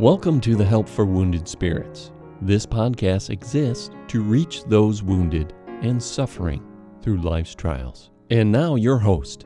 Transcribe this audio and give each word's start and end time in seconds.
Welcome 0.00 0.40
to 0.40 0.56
the 0.56 0.64
Help 0.64 0.88
for 0.88 1.04
Wounded 1.04 1.46
Spirits. 1.46 2.10
This 2.40 2.64
podcast 2.64 3.28
exists 3.28 3.90
to 4.08 4.22
reach 4.22 4.64
those 4.64 5.02
wounded 5.02 5.52
and 5.82 6.02
suffering 6.02 6.66
through 7.02 7.18
life's 7.18 7.54
trials. 7.54 8.08
And 8.30 8.50
now, 8.50 8.76
your 8.76 8.96
host, 8.96 9.44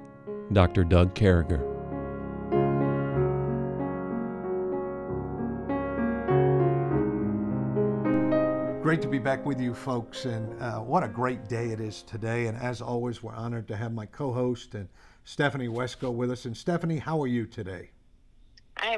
Dr. 0.53 0.85
Doug 0.85 1.13
Carriger. 1.17 1.59
Great 8.81 9.03
to 9.03 9.09
be 9.09 9.19
back 9.19 9.45
with 9.45 9.61
you, 9.61 9.75
folks, 9.75 10.25
and 10.25 10.63
uh, 10.63 10.79
what 10.79 11.03
a 11.03 11.09
great 11.09 11.49
day 11.49 11.71
it 11.71 11.81
is 11.81 12.03
today. 12.03 12.47
And 12.47 12.57
as 12.57 12.81
always, 12.81 13.25
we're 13.25 13.35
honored 13.35 13.67
to 13.67 13.77
have 13.77 13.93
my 13.93 14.07
co 14.07 14.33
host 14.33 14.77
and 14.77 14.89
Stephanie 15.25 15.67
Wesco 15.67 16.15
with 16.15 16.31
us. 16.31 16.45
And 16.45 16.57
Stephanie, 16.57 16.99
how 16.99 17.21
are 17.21 17.27
you 17.27 17.45
today? 17.45 17.91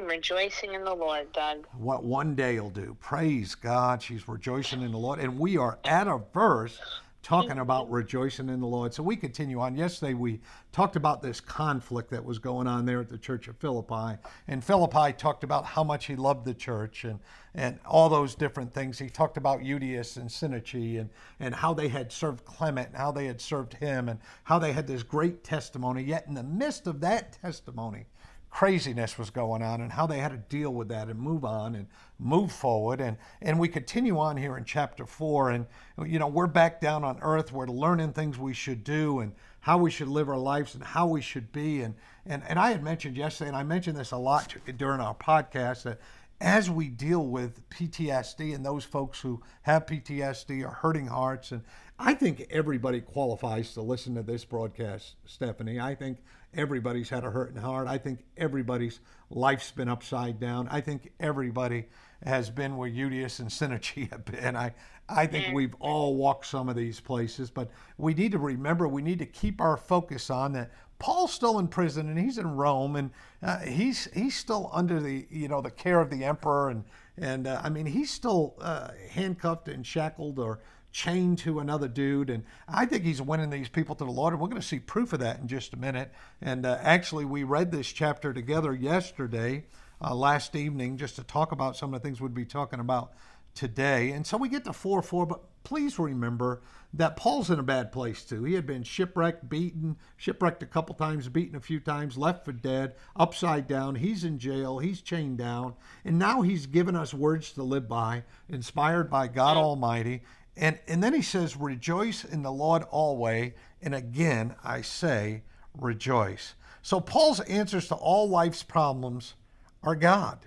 Am 0.07 0.11
rejoicing 0.11 0.75
in 0.75 0.85
the 0.85 0.95
Lord, 0.95 1.33
Doug. 1.33 1.67
What 1.77 2.05
one 2.05 2.37
day 2.37 2.61
will 2.61 2.71
do. 2.71 2.97
Praise 3.01 3.57
God. 3.57 4.01
She's 4.01 4.29
rejoicing 4.29 4.83
in 4.83 4.93
the 4.93 4.99
Lord. 4.99 5.19
And 5.19 5.37
we 5.37 5.57
are 5.57 5.81
at 5.85 6.07
a 6.07 6.21
verse 6.33 6.79
talking 7.25 7.59
about 7.59 7.87
mm-hmm. 7.87 7.95
rejoicing 7.95 8.49
in 8.49 8.61
the 8.61 8.69
Lord. 8.69 8.95
So 8.95 9.03
we 9.03 9.17
continue 9.17 9.59
on. 9.59 9.75
Yesterday 9.75 10.15
we 10.15 10.39
talked 10.71 10.95
about 10.95 11.23
this 11.23 11.41
conflict 11.41 12.11
that 12.11 12.25
was 12.25 12.39
going 12.39 12.69
on 12.69 12.87
there 12.87 13.01
at 13.01 13.09
the 13.09 13.19
church 13.19 13.49
of 13.49 13.57
Philippi. 13.57 14.17
And 14.47 14.63
Philippi 14.63 15.13
talked 15.13 15.43
about 15.43 15.65
how 15.65 15.83
much 15.83 16.07
he 16.07 16.15
loved 16.15 16.45
the 16.45 16.55
church 16.55 17.03
and, 17.03 17.19
and 17.53 17.81
all 17.85 18.09
those 18.09 18.37
different 18.37 18.73
things. 18.73 19.01
He 19.01 19.11
talked 19.11 19.37
about 19.37 19.59
Euodias 19.59 20.19
and 20.19 20.31
Syntyche 20.31 21.01
and, 21.01 21.11
and 21.41 21.53
how 21.53 21.75
they 21.75 21.89
had 21.89 22.13
served 22.13 22.45
Clement 22.45 22.91
and 22.91 22.97
how 22.97 23.11
they 23.11 23.27
had 23.27 23.41
served 23.41 23.75
him 23.75 24.09
and 24.09 24.21
how 24.45 24.61
they 24.61 24.71
had 24.71 24.87
this 24.87 25.03
great 25.03 25.43
testimony. 25.43 26.05
Yet 26.05 26.27
in 26.29 26.35
the 26.35 26.45
midst 26.45 26.87
of 26.87 27.01
that 27.01 27.37
testimony, 27.43 28.07
craziness 28.57 29.19
was 29.19 29.29
going 29.29 29.61
on 29.63 29.83
and 29.83 29.93
how 29.93 30.07
they 30.07 30.19
had 30.19 30.31
to 30.31 30.39
deal 30.39 30.73
with 30.73 30.89
that 30.89 31.09
and 31.09 31.21
move 31.21 31.45
on 31.45 31.75
and 31.75 31.87
move 32.19 32.51
forward. 32.51 33.03
And 33.03 33.19
and 33.43 33.59
we 33.59 33.69
continue 33.69 34.19
on 34.19 34.39
here 34.39 34.57
in 34.57 34.65
chapter 34.65 35.05
4 35.05 35.51
and 35.51 35.67
you 36.07 36.19
know 36.19 36.27
we're 36.27 36.47
back 36.47 36.81
down 36.81 37.05
on 37.05 37.19
earth. 37.21 37.53
We're 37.53 37.67
learning 37.67 38.15
things 38.15 38.39
we 38.39 38.55
should 38.55 38.83
do 38.83 39.21
and 39.21 39.35
how 39.61 39.77
we 39.77 39.91
should 39.91 40.09
live 40.09 40.31
our 40.31 40.39
lives 40.39 40.75
and 40.75 40.83
how 40.83 41.07
we 41.07 41.21
should 41.21 41.53
be. 41.53 41.83
And 41.83 41.97
and 42.25 42.43
and 42.49 42.59
I 42.59 42.71
had 42.71 42.83
mentioned 42.83 43.19
yesterday 43.19 43.49
and 43.49 43.59
I 43.59 43.63
mentioned 43.63 43.99
this 43.99 44.13
a 44.13 44.17
lot 44.17 44.55
during 44.79 45.03
our 45.03 45.15
podcast 45.15 45.83
that 45.83 46.01
as 46.41 46.71
we 46.71 46.89
deal 46.89 47.27
with 47.27 47.69
PTSD 47.69 48.55
and 48.55 48.65
those 48.65 48.85
folks 48.85 49.21
who 49.21 49.43
have 49.63 49.85
PTSD 49.85 50.65
or 50.65 50.71
hurting 50.71 51.09
hearts 51.09 51.53
and 51.53 51.61
I 51.99 52.13
think 52.15 52.47
everybody 52.51 53.01
qualifies 53.01 53.73
to 53.73 53.81
listen 53.81 54.15
to 54.17 54.23
this 54.23 54.45
broadcast, 54.45 55.15
Stephanie. 55.25 55.81
I 55.81 55.95
think 55.95 56.19
everybody's 56.57 57.09
had 57.09 57.25
a 57.25 57.31
hurting 57.31 57.61
heart. 57.61 57.87
I 57.87 57.99
think 57.99 58.21
everybody's 58.37 59.01
life's 59.31 59.71
been 59.71 59.89
upside 59.89 60.41
down. 60.41 60.69
I 60.69 60.81
think 60.81 61.13
everybody 61.21 61.87
has 62.25 62.51
been 62.51 62.77
where 62.77 62.89
Euodias 62.89 63.41
and 63.41 63.49
Syntyche 63.49 64.11
have 64.11 64.25
been. 64.25 64.57
I, 64.57 64.75
I 65.09 65.27
think 65.27 65.55
we've 65.55 65.75
all 65.79 66.17
walked 66.17 66.47
some 66.47 66.69
of 66.69 66.75
these 66.75 66.99
places, 66.99 67.51
but 67.51 67.71
we 67.99 68.15
need 68.15 68.33
to 68.33 68.39
remember, 68.39 68.89
we 68.89 69.03
need 69.03 69.21
to 69.21 69.27
keep 69.27 69.61
our 69.61 69.77
focus 69.77 70.31
on 70.31 70.53
that. 70.55 70.71
Paul's 70.99 71.33
still 71.33 71.59
in 71.59 71.69
prison 71.69 72.09
and 72.09 72.19
he's 72.19 72.39
in 72.39 72.57
Rome 72.57 72.97
and 72.97 73.11
uh, 73.43 73.59
he's 73.59 74.09
he's 74.15 74.35
still 74.35 74.71
under 74.73 74.99
the 74.99 75.27
you 75.31 75.47
know 75.47 75.61
the 75.61 75.71
care 75.71 76.01
of 76.01 76.09
the 76.09 76.25
emperor 76.25 76.71
and 76.71 76.85
and 77.19 77.47
uh, 77.47 77.61
I 77.63 77.69
mean 77.69 77.85
he's 77.85 78.11
still 78.11 78.55
uh, 78.63 78.93
handcuffed 79.11 79.69
and 79.69 79.87
shackled 79.87 80.39
or 80.39 80.61
chained 80.97 81.37
to 81.37 81.61
another 81.61 81.89
dude. 81.89 82.31
And 82.31 82.43
I 82.67 82.87
think 82.87 83.05
he's 83.05 83.21
winning 83.21 83.51
these 83.51 83.69
people 83.69 83.95
to 83.97 84.05
the 84.05 84.11
Lord. 84.11 84.33
And 84.33 84.41
we're 84.41 84.49
going 84.49 84.63
to 84.63 84.67
see 84.67 84.79
proof 84.79 85.13
of 85.13 85.21
that 85.21 85.39
in 85.39 85.47
just 85.47 85.75
a 85.75 85.77
minute. 85.77 86.11
And 86.41 86.65
uh, 86.65 86.79
actually, 86.81 87.27
we 87.27 87.45
read 87.45 87.71
this 87.71 87.87
chapter 87.93 88.33
together 88.33 88.73
yesterday, 88.73 89.67
uh, 90.01 90.15
last 90.15 90.57
evening, 90.57 90.97
just 90.97 91.17
to 91.17 91.23
talk 91.23 91.53
about 91.53 91.77
some 91.77 91.93
of 91.93 92.01
the 92.01 92.09
things 92.09 92.19
we'd 92.19 92.33
be 92.33 92.47
talking 92.47 92.81
about 92.81 93.13
today. 93.55 94.13
And 94.13 94.27
so 94.27 94.39
we 94.39 94.49
get 94.49 94.65
to 94.65 94.73
4 94.73 95.03
4, 95.03 95.27
but 95.27 95.43
please 95.65 95.99
remember 95.99 96.63
that 96.95 97.17
Paul's 97.17 97.51
in 97.51 97.59
a 97.59 97.63
bad 97.63 97.93
place 97.93 98.25
too. 98.25 98.45
He 98.45 98.55
had 98.55 98.67
been 98.67 98.83
shipwrecked, 98.83 99.51
beaten, 99.51 99.97
shipwrecked 100.17 100.63
a 100.63 100.67
couple 100.67 100.95
times, 100.95 101.29
beaten 101.29 101.57
a 101.57 101.61
few 101.61 101.79
times, 101.79 102.17
left 102.17 102.45
for 102.45 102.53
dead, 102.53 102.95
upside 103.15 103.69
down. 103.69 103.97
He's 103.97 104.25
in 104.25 104.39
jail, 104.39 104.79
he's 104.79 105.03
chained 105.03 105.37
down, 105.37 105.75
and 106.07 106.19
now 106.19 106.41
he's 106.41 106.65
given 106.65 106.97
us 106.97 107.13
words 107.13 107.53
to 107.53 107.63
live 107.63 107.87
by, 107.87 108.25
inspired 108.49 109.11
by 109.11 109.29
God 109.29 109.59
Almighty. 109.59 110.23
And, 110.57 110.79
and 110.89 111.03
then 111.03 111.13
he 111.13 111.23
says, 111.23 111.57
Rejoice 111.57 112.25
in 112.25 112.43
the 112.43 112.53
Lord 112.53 112.83
always. 112.85 113.53
And 113.83 113.95
again, 113.95 114.55
I 114.65 114.81
say, 114.81 115.43
rejoice. 115.75 116.55
So 116.83 117.01
Paul's 117.01 117.41
answers 117.41 117.89
to 117.89 117.95
all 117.95 118.29
life's 118.29 118.63
problems 118.63 119.35
are 119.83 119.97
God 119.97 120.39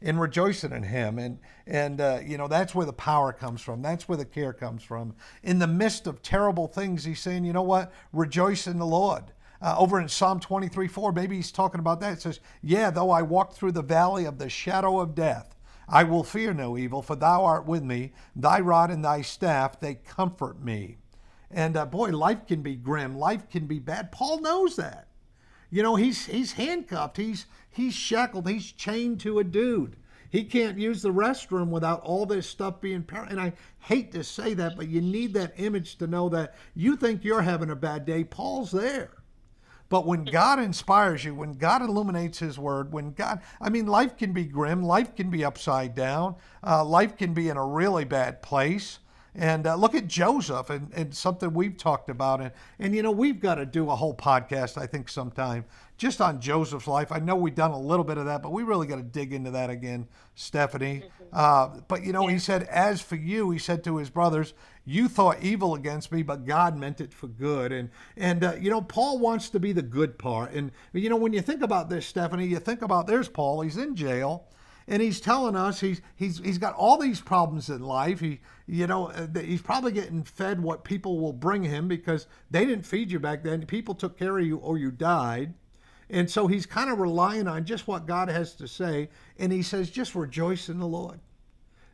and 0.00 0.20
rejoicing 0.20 0.72
in 0.72 0.82
him. 0.82 1.18
And 1.18 1.38
and 1.66 2.00
uh, 2.00 2.20
you 2.24 2.36
know 2.36 2.48
that's 2.48 2.74
where 2.74 2.86
the 2.86 2.92
power 2.92 3.32
comes 3.32 3.60
from. 3.60 3.82
That's 3.82 4.08
where 4.08 4.18
the 4.18 4.24
care 4.24 4.52
comes 4.52 4.82
from. 4.82 5.14
In 5.42 5.58
the 5.58 5.66
midst 5.66 6.06
of 6.06 6.22
terrible 6.22 6.66
things 6.66 7.04
he's 7.04 7.20
saying 7.20 7.44
you 7.44 7.52
know 7.52 7.62
what? 7.62 7.92
Rejoice 8.12 8.66
in 8.66 8.78
the 8.78 8.86
lord. 8.86 9.24
Uh, 9.60 9.76
over 9.78 10.00
in 10.00 10.08
psalm 10.08 10.40
23 10.40 10.88
4 10.88 11.12
maybe 11.12 11.36
he's 11.36 11.52
talking 11.52 11.78
about 11.78 12.00
that. 12.00 12.14
It 12.14 12.22
says 12.22 12.40
yeah 12.62 12.90
though 12.90 13.10
i 13.10 13.22
walk 13.22 13.52
through 13.52 13.72
the 13.72 13.82
valley 13.82 14.24
of 14.24 14.38
the 14.38 14.48
shadow 14.48 14.98
of 14.98 15.14
death 15.14 15.54
I 15.88 16.04
will 16.04 16.24
fear 16.24 16.54
no 16.54 16.78
evil, 16.78 17.02
for 17.02 17.16
thou 17.16 17.44
art 17.44 17.66
with 17.66 17.82
me. 17.82 18.12
Thy 18.34 18.60
rod 18.60 18.90
and 18.90 19.04
thy 19.04 19.22
staff, 19.22 19.80
they 19.80 19.94
comfort 19.94 20.62
me. 20.62 20.98
And 21.50 21.76
uh, 21.76 21.86
boy, 21.86 22.10
life 22.10 22.46
can 22.46 22.62
be 22.62 22.76
grim. 22.76 23.16
Life 23.16 23.48
can 23.50 23.66
be 23.66 23.78
bad. 23.78 24.10
Paul 24.10 24.40
knows 24.40 24.76
that. 24.76 25.08
You 25.70 25.82
know, 25.82 25.96
he's 25.96 26.26
he's 26.26 26.52
handcuffed. 26.52 27.16
He's 27.16 27.46
he's 27.70 27.94
shackled. 27.94 28.48
He's 28.48 28.72
chained 28.72 29.20
to 29.20 29.38
a 29.38 29.44
dude. 29.44 29.96
He 30.28 30.44
can't 30.44 30.78
use 30.78 31.02
the 31.02 31.12
restroom 31.12 31.68
without 31.68 32.00
all 32.00 32.24
this 32.24 32.46
stuff 32.46 32.80
being 32.80 33.02
par- 33.02 33.26
and 33.28 33.38
I 33.38 33.52
hate 33.80 34.12
to 34.12 34.24
say 34.24 34.54
that, 34.54 34.76
but 34.76 34.88
you 34.88 35.02
need 35.02 35.34
that 35.34 35.52
image 35.58 35.96
to 35.96 36.06
know 36.06 36.30
that 36.30 36.54
you 36.74 36.96
think 36.96 37.22
you're 37.22 37.42
having 37.42 37.68
a 37.68 37.76
bad 37.76 38.06
day. 38.06 38.24
Paul's 38.24 38.70
there. 38.70 39.10
But 39.92 40.06
when 40.06 40.24
God 40.24 40.58
inspires 40.58 41.22
you, 41.22 41.34
when 41.34 41.52
God 41.52 41.82
illuminates 41.82 42.38
His 42.38 42.58
Word, 42.58 42.94
when 42.94 43.12
God, 43.12 43.42
I 43.60 43.68
mean, 43.68 43.86
life 43.86 44.16
can 44.16 44.32
be 44.32 44.44
grim, 44.46 44.82
life 44.82 45.14
can 45.14 45.28
be 45.28 45.44
upside 45.44 45.94
down, 45.94 46.36
uh, 46.66 46.82
life 46.82 47.18
can 47.18 47.34
be 47.34 47.50
in 47.50 47.58
a 47.58 47.66
really 47.66 48.06
bad 48.06 48.40
place. 48.40 49.00
And 49.34 49.66
uh, 49.66 49.74
look 49.74 49.94
at 49.94 50.06
Joseph 50.06 50.70
and, 50.70 50.90
and 50.94 51.14
something 51.14 51.52
we've 51.52 51.76
talked 51.76 52.08
about. 52.08 52.40
And, 52.40 52.52
and, 52.78 52.94
you 52.94 53.02
know, 53.02 53.10
we've 53.10 53.38
got 53.38 53.56
to 53.56 53.66
do 53.66 53.90
a 53.90 53.94
whole 53.94 54.14
podcast, 54.14 54.80
I 54.80 54.86
think, 54.86 55.10
sometime 55.10 55.66
just 55.98 56.22
on 56.22 56.40
Joseph's 56.40 56.86
life. 56.86 57.12
I 57.12 57.18
know 57.18 57.36
we've 57.36 57.54
done 57.54 57.70
a 57.72 57.78
little 57.78 58.04
bit 58.04 58.16
of 58.16 58.24
that, 58.24 58.42
but 58.42 58.50
we 58.50 58.62
really 58.62 58.86
got 58.86 58.96
to 58.96 59.02
dig 59.02 59.34
into 59.34 59.50
that 59.50 59.68
again, 59.68 60.08
Stephanie. 60.34 61.04
Mm-hmm. 61.04 61.24
Uh, 61.34 61.80
but, 61.86 62.02
you 62.02 62.12
know, 62.12 62.28
yeah. 62.28 62.32
he 62.32 62.38
said, 62.38 62.62
As 62.64 63.02
for 63.02 63.16
you, 63.16 63.50
he 63.50 63.58
said 63.58 63.84
to 63.84 63.98
his 63.98 64.08
brothers, 64.08 64.54
you 64.84 65.08
thought 65.08 65.42
evil 65.42 65.74
against 65.74 66.10
me, 66.10 66.22
but 66.22 66.44
God 66.44 66.76
meant 66.76 67.00
it 67.00 67.14
for 67.14 67.28
good. 67.28 67.72
And, 67.72 67.90
and 68.16 68.44
uh, 68.44 68.54
you 68.60 68.70
know, 68.70 68.82
Paul 68.82 69.18
wants 69.18 69.48
to 69.50 69.60
be 69.60 69.72
the 69.72 69.82
good 69.82 70.18
part. 70.18 70.52
And, 70.52 70.72
you 70.92 71.08
know, 71.08 71.16
when 71.16 71.32
you 71.32 71.40
think 71.40 71.62
about 71.62 71.88
this, 71.88 72.06
Stephanie, 72.06 72.46
you 72.46 72.58
think 72.58 72.82
about 72.82 73.06
there's 73.06 73.28
Paul, 73.28 73.60
he's 73.62 73.76
in 73.76 73.94
jail 73.94 74.48
and 74.88 75.00
he's 75.00 75.20
telling 75.20 75.56
us 75.56 75.80
he's 75.80 76.00
he's 76.16 76.38
he's 76.38 76.58
got 76.58 76.74
all 76.74 76.98
these 76.98 77.20
problems 77.20 77.68
in 77.68 77.82
life. 77.82 78.20
He 78.20 78.40
you 78.66 78.86
know 78.86 79.08
uh, 79.08 79.26
he's 79.40 79.62
probably 79.62 79.92
getting 79.92 80.24
fed 80.24 80.60
what 80.60 80.84
people 80.84 81.20
will 81.20 81.32
bring 81.32 81.62
him 81.62 81.88
because 81.88 82.26
they 82.50 82.64
didn't 82.64 82.84
feed 82.84 83.10
you 83.10 83.20
back 83.20 83.44
then. 83.44 83.64
People 83.66 83.94
took 83.94 84.18
care 84.18 84.38
of 84.38 84.46
you 84.46 84.56
or 84.56 84.78
you 84.78 84.90
died. 84.90 85.54
And 86.10 86.30
so 86.30 86.46
he's 86.46 86.66
kind 86.66 86.90
of 86.90 86.98
relying 86.98 87.48
on 87.48 87.64
just 87.64 87.88
what 87.88 88.06
God 88.06 88.28
has 88.28 88.54
to 88.56 88.68
say. 88.68 89.08
And 89.38 89.50
he 89.50 89.62
says, 89.62 89.90
just 89.90 90.14
rejoice 90.14 90.68
in 90.68 90.78
the 90.78 90.86
Lord. 90.86 91.20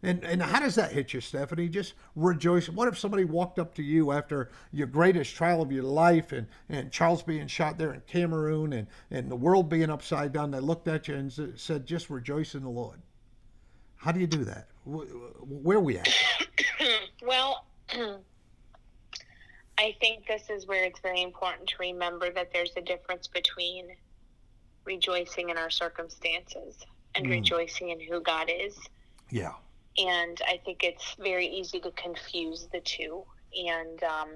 And, 0.02 0.22
and 0.24 0.40
how 0.40 0.60
does 0.60 0.76
that 0.76 0.92
hit 0.92 1.12
you, 1.12 1.20
Stephanie? 1.20 1.68
Just 1.68 1.94
rejoice. 2.14 2.68
What 2.68 2.88
if 2.88 2.98
somebody 2.98 3.24
walked 3.24 3.58
up 3.58 3.74
to 3.74 3.82
you 3.82 4.12
after 4.12 4.50
your 4.72 4.86
greatest 4.86 5.34
trial 5.34 5.60
of 5.60 5.72
your 5.72 5.82
life 5.82 6.32
and, 6.32 6.46
and 6.68 6.92
Charles 6.92 7.22
being 7.22 7.48
shot 7.48 7.78
there 7.78 7.92
in 7.92 8.02
Cameroon 8.06 8.72
and, 8.72 8.86
and 9.10 9.30
the 9.30 9.36
world 9.36 9.68
being 9.68 9.90
upside 9.90 10.32
down? 10.32 10.50
They 10.52 10.60
looked 10.60 10.86
at 10.86 11.08
you 11.08 11.16
and 11.16 11.32
said, 11.56 11.84
just 11.86 12.10
rejoice 12.10 12.54
in 12.54 12.62
the 12.62 12.68
Lord. 12.68 13.00
How 13.96 14.12
do 14.12 14.20
you 14.20 14.28
do 14.28 14.44
that? 14.44 14.68
Where 14.84 15.78
are 15.78 15.80
we 15.80 15.98
at? 15.98 16.08
well, 17.22 17.66
I 19.78 19.96
think 20.00 20.26
this 20.26 20.48
is 20.48 20.66
where 20.66 20.84
it's 20.84 21.00
very 21.00 21.22
important 21.22 21.68
to 21.70 21.74
remember 21.80 22.30
that 22.30 22.52
there's 22.52 22.72
a 22.76 22.80
difference 22.80 23.26
between 23.26 23.88
rejoicing 24.84 25.50
in 25.50 25.58
our 25.58 25.70
circumstances 25.70 26.76
and 27.14 27.26
mm. 27.26 27.30
rejoicing 27.30 27.90
in 27.90 28.00
who 28.00 28.20
God 28.20 28.50
is. 28.52 28.78
Yeah. 29.30 29.52
And 29.98 30.40
I 30.46 30.60
think 30.64 30.84
it's 30.84 31.16
very 31.18 31.46
easy 31.46 31.80
to 31.80 31.90
confuse 31.92 32.68
the 32.72 32.80
two. 32.80 33.24
And 33.56 34.02
um, 34.04 34.28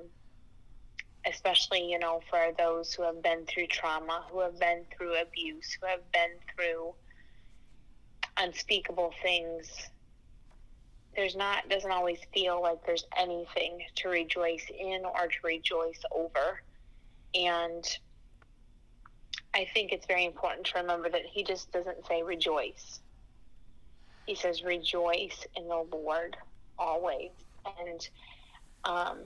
especially, 1.27 1.89
you 1.89 1.99
know, 1.99 2.21
for 2.29 2.49
those 2.59 2.93
who 2.93 3.05
have 3.05 3.23
been 3.23 3.47
through 3.47 3.69
trauma, 3.69 4.25
who 4.31 4.41
have 4.41 4.59
been 4.59 4.85
through 4.97 5.21
abuse, 5.21 5.77
who 5.81 5.87
have 5.87 6.11
been 6.13 6.33
through 6.55 6.95
unspeakable 8.39 9.13
things, 9.23 9.69
there's 11.15 11.37
not, 11.37 11.69
doesn't 11.69 11.91
always 11.91 12.19
feel 12.33 12.61
like 12.63 12.85
there's 12.87 13.05
anything 13.17 13.81
to 13.97 14.09
rejoice 14.09 14.65
in 14.77 15.05
or 15.05 15.27
to 15.27 15.37
rejoice 15.45 16.01
over. 16.11 16.61
And 17.35 17.85
I 19.55 19.67
think 19.75 19.93
it's 19.93 20.07
very 20.07 20.25
important 20.25 20.67
to 20.69 20.81
remember 20.81 21.11
that 21.11 21.27
he 21.31 21.45
just 21.45 21.71
doesn't 21.71 22.07
say 22.07 22.23
rejoice. 22.23 23.02
He 24.27 24.35
says, 24.35 24.63
"Rejoice 24.63 25.47
in 25.57 25.69
the 25.69 25.85
Lord 25.93 26.37
always." 26.79 27.31
And 27.81 28.09
um, 28.85 29.19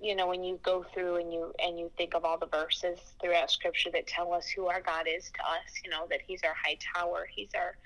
you 0.00 0.14
know, 0.14 0.26
when 0.28 0.44
you 0.44 0.58
go 0.62 0.84
through 0.94 1.16
and 1.16 1.32
you 1.32 1.52
and 1.58 1.78
you 1.78 1.90
think 1.96 2.14
of 2.14 2.24
all 2.24 2.38
the 2.38 2.46
verses 2.46 2.98
throughout 3.20 3.50
Scripture 3.50 3.90
that 3.92 4.06
tell 4.06 4.32
us 4.32 4.48
who 4.48 4.66
our 4.66 4.80
God 4.80 5.06
is 5.08 5.24
to 5.24 5.40
us, 5.40 5.80
you 5.84 5.90
know 5.90 6.06
that 6.10 6.20
He's 6.26 6.42
our 6.44 6.54
high 6.54 6.78
tower, 6.94 7.28
He's 7.34 7.50
our 7.54 7.76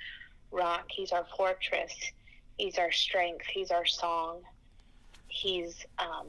rock, 0.51 0.85
He's 0.89 1.13
our 1.13 1.27
fortress, 1.37 1.95
He's 2.59 2.79
our 2.79 2.93
strength, 2.93 3.47
He's 3.53 3.71
our 3.71 3.87
song, 3.87 4.41
He's 5.29 5.87
um, 5.99 6.27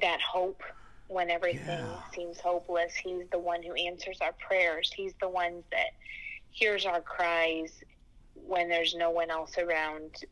that 0.00 0.20
hope 0.20 0.62
when 1.08 1.30
everything 1.30 1.84
yeah. 1.84 2.00
seems 2.12 2.40
hopeless. 2.40 2.92
He's 2.94 3.24
the 3.30 3.38
one 3.38 3.62
who 3.62 3.74
answers 3.74 4.18
our 4.20 4.34
prayers. 4.44 4.90
He's 4.94 5.14
the 5.20 5.28
one 5.28 5.62
that 5.70 5.90
hears 6.50 6.84
our 6.86 7.00
cries 7.00 7.70
when 8.46 8.68
there's 8.68 8.94
no 8.94 9.10
one 9.10 9.30
else 9.30 9.58
around 9.58 10.24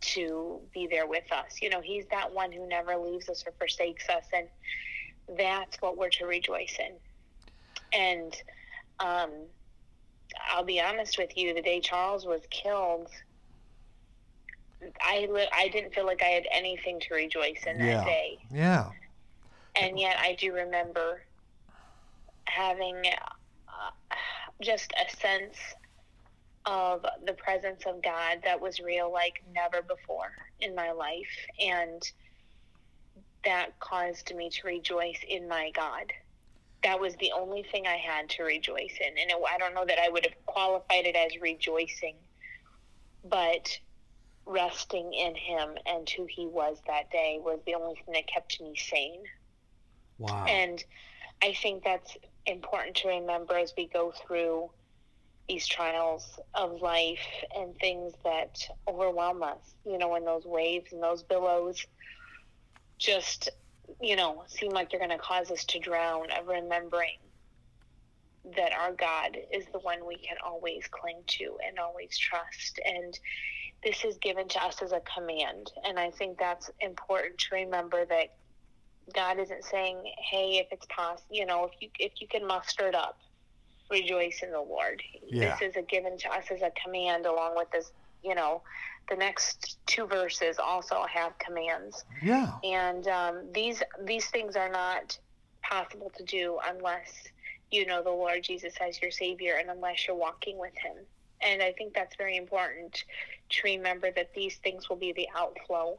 to 0.00 0.60
be 0.72 0.86
there 0.86 1.06
with 1.06 1.30
us. 1.32 1.60
You 1.60 1.70
know, 1.70 1.80
He's 1.80 2.06
that 2.10 2.32
one 2.32 2.52
who 2.52 2.66
never 2.66 2.96
leaves 2.96 3.28
us 3.28 3.44
or 3.46 3.52
forsakes 3.58 4.08
us. 4.08 4.24
And 4.32 4.46
that's 5.38 5.80
what 5.80 5.96
we're 5.96 6.10
to 6.10 6.26
rejoice 6.26 6.76
in. 6.78 6.92
And 7.92 8.34
um, 8.98 9.30
I'll 10.50 10.64
be 10.64 10.80
honest 10.80 11.18
with 11.18 11.36
you, 11.36 11.54
the 11.54 11.62
day 11.62 11.80
Charles 11.80 12.26
was 12.26 12.42
killed, 12.50 13.08
I, 15.02 15.28
I 15.52 15.68
didn't 15.68 15.94
feel 15.94 16.06
like 16.06 16.22
I 16.22 16.28
had 16.28 16.46
anything 16.50 17.00
to 17.00 17.14
rejoice 17.14 17.64
in 17.66 17.78
that 17.78 17.84
yeah. 17.84 18.04
day. 18.04 18.38
Yeah. 18.50 18.90
And 19.76 19.98
yet 19.98 20.16
I 20.18 20.34
do 20.34 20.54
remember 20.54 21.22
having 22.44 22.96
uh, 23.68 24.14
just 24.62 24.92
a 24.92 25.16
sense 25.16 25.56
of 26.66 27.04
the 27.26 27.32
presence 27.32 27.84
of 27.86 28.02
God 28.02 28.40
that 28.44 28.60
was 28.60 28.80
real 28.80 29.10
like 29.12 29.42
never 29.54 29.82
before 29.82 30.32
in 30.60 30.74
my 30.74 30.92
life. 30.92 31.30
And 31.60 32.02
that 33.44 33.78
caused 33.80 34.34
me 34.34 34.50
to 34.50 34.66
rejoice 34.66 35.18
in 35.26 35.48
my 35.48 35.70
God. 35.74 36.12
That 36.82 37.00
was 37.00 37.14
the 37.16 37.32
only 37.32 37.62
thing 37.62 37.86
I 37.86 37.96
had 37.96 38.28
to 38.30 38.42
rejoice 38.42 38.96
in. 39.00 39.18
And 39.18 39.30
it, 39.30 39.36
I 39.50 39.58
don't 39.58 39.74
know 39.74 39.86
that 39.86 39.98
I 39.98 40.08
would 40.08 40.24
have 40.24 40.46
qualified 40.46 41.06
it 41.06 41.16
as 41.16 41.40
rejoicing, 41.40 42.16
but 43.24 43.78
resting 44.46 45.12
in 45.12 45.34
Him 45.34 45.76
and 45.86 46.08
who 46.08 46.26
He 46.28 46.46
was 46.46 46.78
that 46.86 47.10
day 47.10 47.38
was 47.40 47.60
the 47.66 47.74
only 47.74 47.94
thing 47.94 48.14
that 48.14 48.26
kept 48.26 48.60
me 48.60 48.74
sane. 48.76 49.22
Wow. 50.18 50.44
And 50.46 50.82
I 51.42 51.54
think 51.54 51.84
that's 51.84 52.16
important 52.46 52.96
to 52.98 53.08
remember 53.08 53.56
as 53.56 53.72
we 53.76 53.86
go 53.86 54.12
through 54.26 54.70
these 55.50 55.66
trials 55.66 56.38
of 56.54 56.80
life 56.80 57.18
and 57.56 57.76
things 57.80 58.12
that 58.22 58.56
overwhelm 58.86 59.42
us, 59.42 59.74
you 59.84 59.98
know, 59.98 60.08
when 60.08 60.24
those 60.24 60.44
waves 60.44 60.92
and 60.92 61.02
those 61.02 61.24
billows 61.24 61.84
just, 62.98 63.50
you 64.00 64.14
know, 64.14 64.44
seem 64.46 64.70
like 64.70 64.88
they're 64.90 65.00
going 65.00 65.10
to 65.10 65.18
cause 65.18 65.50
us 65.50 65.64
to 65.64 65.80
drown, 65.80 66.26
of 66.38 66.46
remembering 66.46 67.18
that 68.56 68.72
our 68.72 68.92
God 68.92 69.36
is 69.52 69.64
the 69.72 69.80
one 69.80 70.06
we 70.06 70.18
can 70.18 70.36
always 70.46 70.84
cling 70.88 71.20
to 71.26 71.56
and 71.66 71.80
always 71.80 72.16
trust. 72.16 72.80
And 72.86 73.18
this 73.82 74.04
is 74.04 74.18
given 74.18 74.46
to 74.46 74.64
us 74.64 74.80
as 74.82 74.92
a 74.92 75.02
command. 75.16 75.72
And 75.84 75.98
I 75.98 76.12
think 76.12 76.38
that's 76.38 76.70
important 76.78 77.38
to 77.38 77.56
remember 77.56 78.04
that 78.04 78.28
God 79.12 79.40
isn't 79.40 79.64
saying, 79.64 80.12
"Hey, 80.30 80.58
if 80.58 80.68
it's 80.70 80.86
possible, 80.86 81.34
you 81.34 81.44
know, 81.44 81.64
if 81.64 81.72
you 81.80 81.90
if 81.98 82.12
you 82.20 82.28
can 82.28 82.46
muster 82.46 82.86
it 82.86 82.94
up, 82.94 83.18
rejoice 83.90 84.40
in 84.42 84.50
the 84.52 84.60
Lord." 84.60 85.02
Yeah. 85.26 85.56
This 85.58 85.70
is 85.70 85.76
a 85.76 85.82
given 85.82 86.18
to 86.18 86.32
us 86.32 86.44
as 86.50 86.62
a 86.62 86.70
command, 86.82 87.26
along 87.26 87.56
with 87.56 87.70
this, 87.70 87.92
you 88.22 88.34
know, 88.34 88.62
the 89.08 89.16
next 89.16 89.78
two 89.86 90.06
verses 90.06 90.58
also 90.58 91.04
have 91.08 91.38
commands. 91.38 92.04
Yeah. 92.22 92.52
And 92.64 93.06
um, 93.08 93.52
these 93.52 93.82
these 94.04 94.26
things 94.26 94.56
are 94.56 94.70
not 94.70 95.18
possible 95.62 96.10
to 96.16 96.24
do 96.24 96.58
unless 96.66 97.12
you 97.70 97.86
know 97.86 98.02
the 98.02 98.10
Lord 98.10 98.42
Jesus 98.42 98.74
as 98.80 99.00
your 99.02 99.10
Savior, 99.10 99.56
and 99.60 99.70
unless 99.70 100.06
you're 100.06 100.16
walking 100.16 100.58
with 100.58 100.76
Him. 100.76 100.96
And 101.42 101.62
I 101.62 101.72
think 101.72 101.94
that's 101.94 102.16
very 102.16 102.36
important 102.36 103.04
to 103.50 103.60
remember 103.64 104.10
that 104.12 104.34
these 104.34 104.56
things 104.56 104.88
will 104.88 104.96
be 104.96 105.12
the 105.12 105.28
outflow 105.36 105.98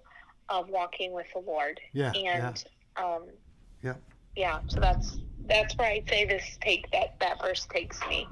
of 0.50 0.70
walking 0.70 1.14
with 1.14 1.28
the 1.34 1.40
Lord. 1.40 1.80
Yeah. 1.94 2.12
And 2.12 2.64
yeah. 2.98 3.04
um 3.04 3.24
yeah. 3.82 3.96
Yeah. 4.36 4.60
So 4.68 4.80
that's 4.80 5.18
that's 5.48 5.76
where 5.78 5.88
I'd 5.88 6.08
say 6.10 6.26
this 6.26 6.58
take 6.62 6.90
that 6.92 7.20
that 7.20 7.42
verse 7.42 7.66
takes 7.72 8.00
me. 8.08 8.28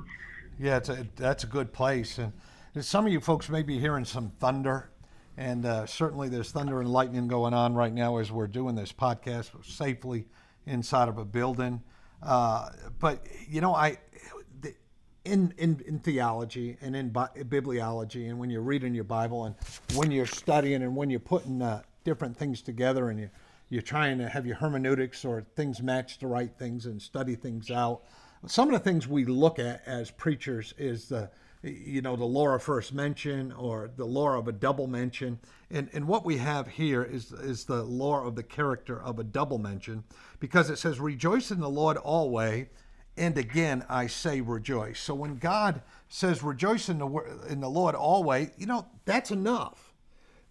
Yeah, 0.59 0.77
it's 0.77 0.89
a, 0.89 1.07
that's 1.15 1.43
a 1.43 1.47
good 1.47 1.71
place, 1.71 2.17
and 2.17 2.33
some 2.81 3.05
of 3.05 3.11
you 3.11 3.19
folks 3.19 3.49
may 3.49 3.63
be 3.63 3.79
hearing 3.79 4.05
some 4.05 4.31
thunder, 4.39 4.89
and 5.37 5.65
uh, 5.65 5.85
certainly 5.85 6.29
there's 6.29 6.51
thunder 6.51 6.81
and 6.81 6.89
lightning 6.89 7.27
going 7.27 7.53
on 7.53 7.73
right 7.73 7.93
now 7.93 8.17
as 8.17 8.31
we're 8.31 8.47
doing 8.47 8.75
this 8.75 8.91
podcast 8.91 9.51
safely 9.65 10.27
inside 10.65 11.07
of 11.07 11.17
a 11.17 11.25
building. 11.25 11.81
Uh, 12.21 12.69
but 12.99 13.25
you 13.47 13.61
know, 13.61 13.73
I 13.73 13.97
in, 15.25 15.53
in, 15.57 15.81
in 15.85 15.99
theology 15.99 16.77
and 16.81 16.95
in 16.95 17.09
bi- 17.09 17.29
bibliology, 17.35 18.29
and 18.29 18.39
when 18.39 18.49
you're 18.49 18.61
reading 18.61 18.93
your 18.93 19.03
Bible, 19.03 19.45
and 19.45 19.55
when 19.95 20.11
you're 20.11 20.25
studying, 20.25 20.81
and 20.81 20.95
when 20.95 21.09
you're 21.09 21.19
putting 21.19 21.61
uh, 21.61 21.81
different 22.03 22.37
things 22.37 22.61
together, 22.61 23.09
and 23.09 23.19
you 23.19 23.29
you're 23.69 23.81
trying 23.81 24.17
to 24.17 24.29
have 24.29 24.45
your 24.45 24.55
hermeneutics 24.55 25.23
or 25.23 25.45
things 25.55 25.81
match 25.81 26.19
the 26.19 26.27
right 26.27 26.51
things 26.57 26.85
and 26.85 27.01
study 27.01 27.35
things 27.35 27.71
out. 27.71 28.01
Some 28.47 28.67
of 28.69 28.73
the 28.73 28.79
things 28.79 29.07
we 29.07 29.25
look 29.25 29.59
at 29.59 29.83
as 29.85 30.11
preachers 30.11 30.73
is 30.77 31.09
the 31.09 31.29
you 31.61 32.01
know 32.01 32.15
the 32.15 32.23
law 32.23 32.47
of 32.49 32.63
first 32.63 32.93
mention 32.93 33.51
or 33.51 33.91
the 33.97 34.05
law 34.05 34.37
of 34.37 34.47
a 34.47 34.51
double 34.53 34.87
mention 34.87 35.37
and 35.69 35.89
and 35.91 36.07
what 36.07 36.23
we 36.23 36.37
have 36.37 36.69
here 36.69 37.03
is 37.03 37.33
is 37.33 37.65
the 37.65 37.83
law 37.83 38.25
of 38.25 38.35
the 38.35 38.43
character 38.43 39.03
of 39.03 39.19
a 39.19 39.25
double 39.25 39.57
mention 39.57 40.05
because 40.39 40.69
it 40.69 40.77
says 40.77 41.01
rejoice 41.01 41.51
in 41.51 41.59
the 41.59 41.69
lord 41.69 41.97
always 41.97 42.67
and 43.19 43.37
again 43.37 43.85
I 43.89 44.07
say 44.07 44.41
rejoice. 44.41 44.99
So 44.99 45.13
when 45.13 45.37
God 45.37 45.81
says 46.07 46.41
rejoice 46.41 46.89
in 46.89 46.99
the 46.99 47.07
in 47.49 47.59
the 47.59 47.69
Lord 47.69 47.93
always, 47.93 48.49
you 48.57 48.65
know, 48.65 48.87
that's 49.05 49.29
enough. 49.29 49.88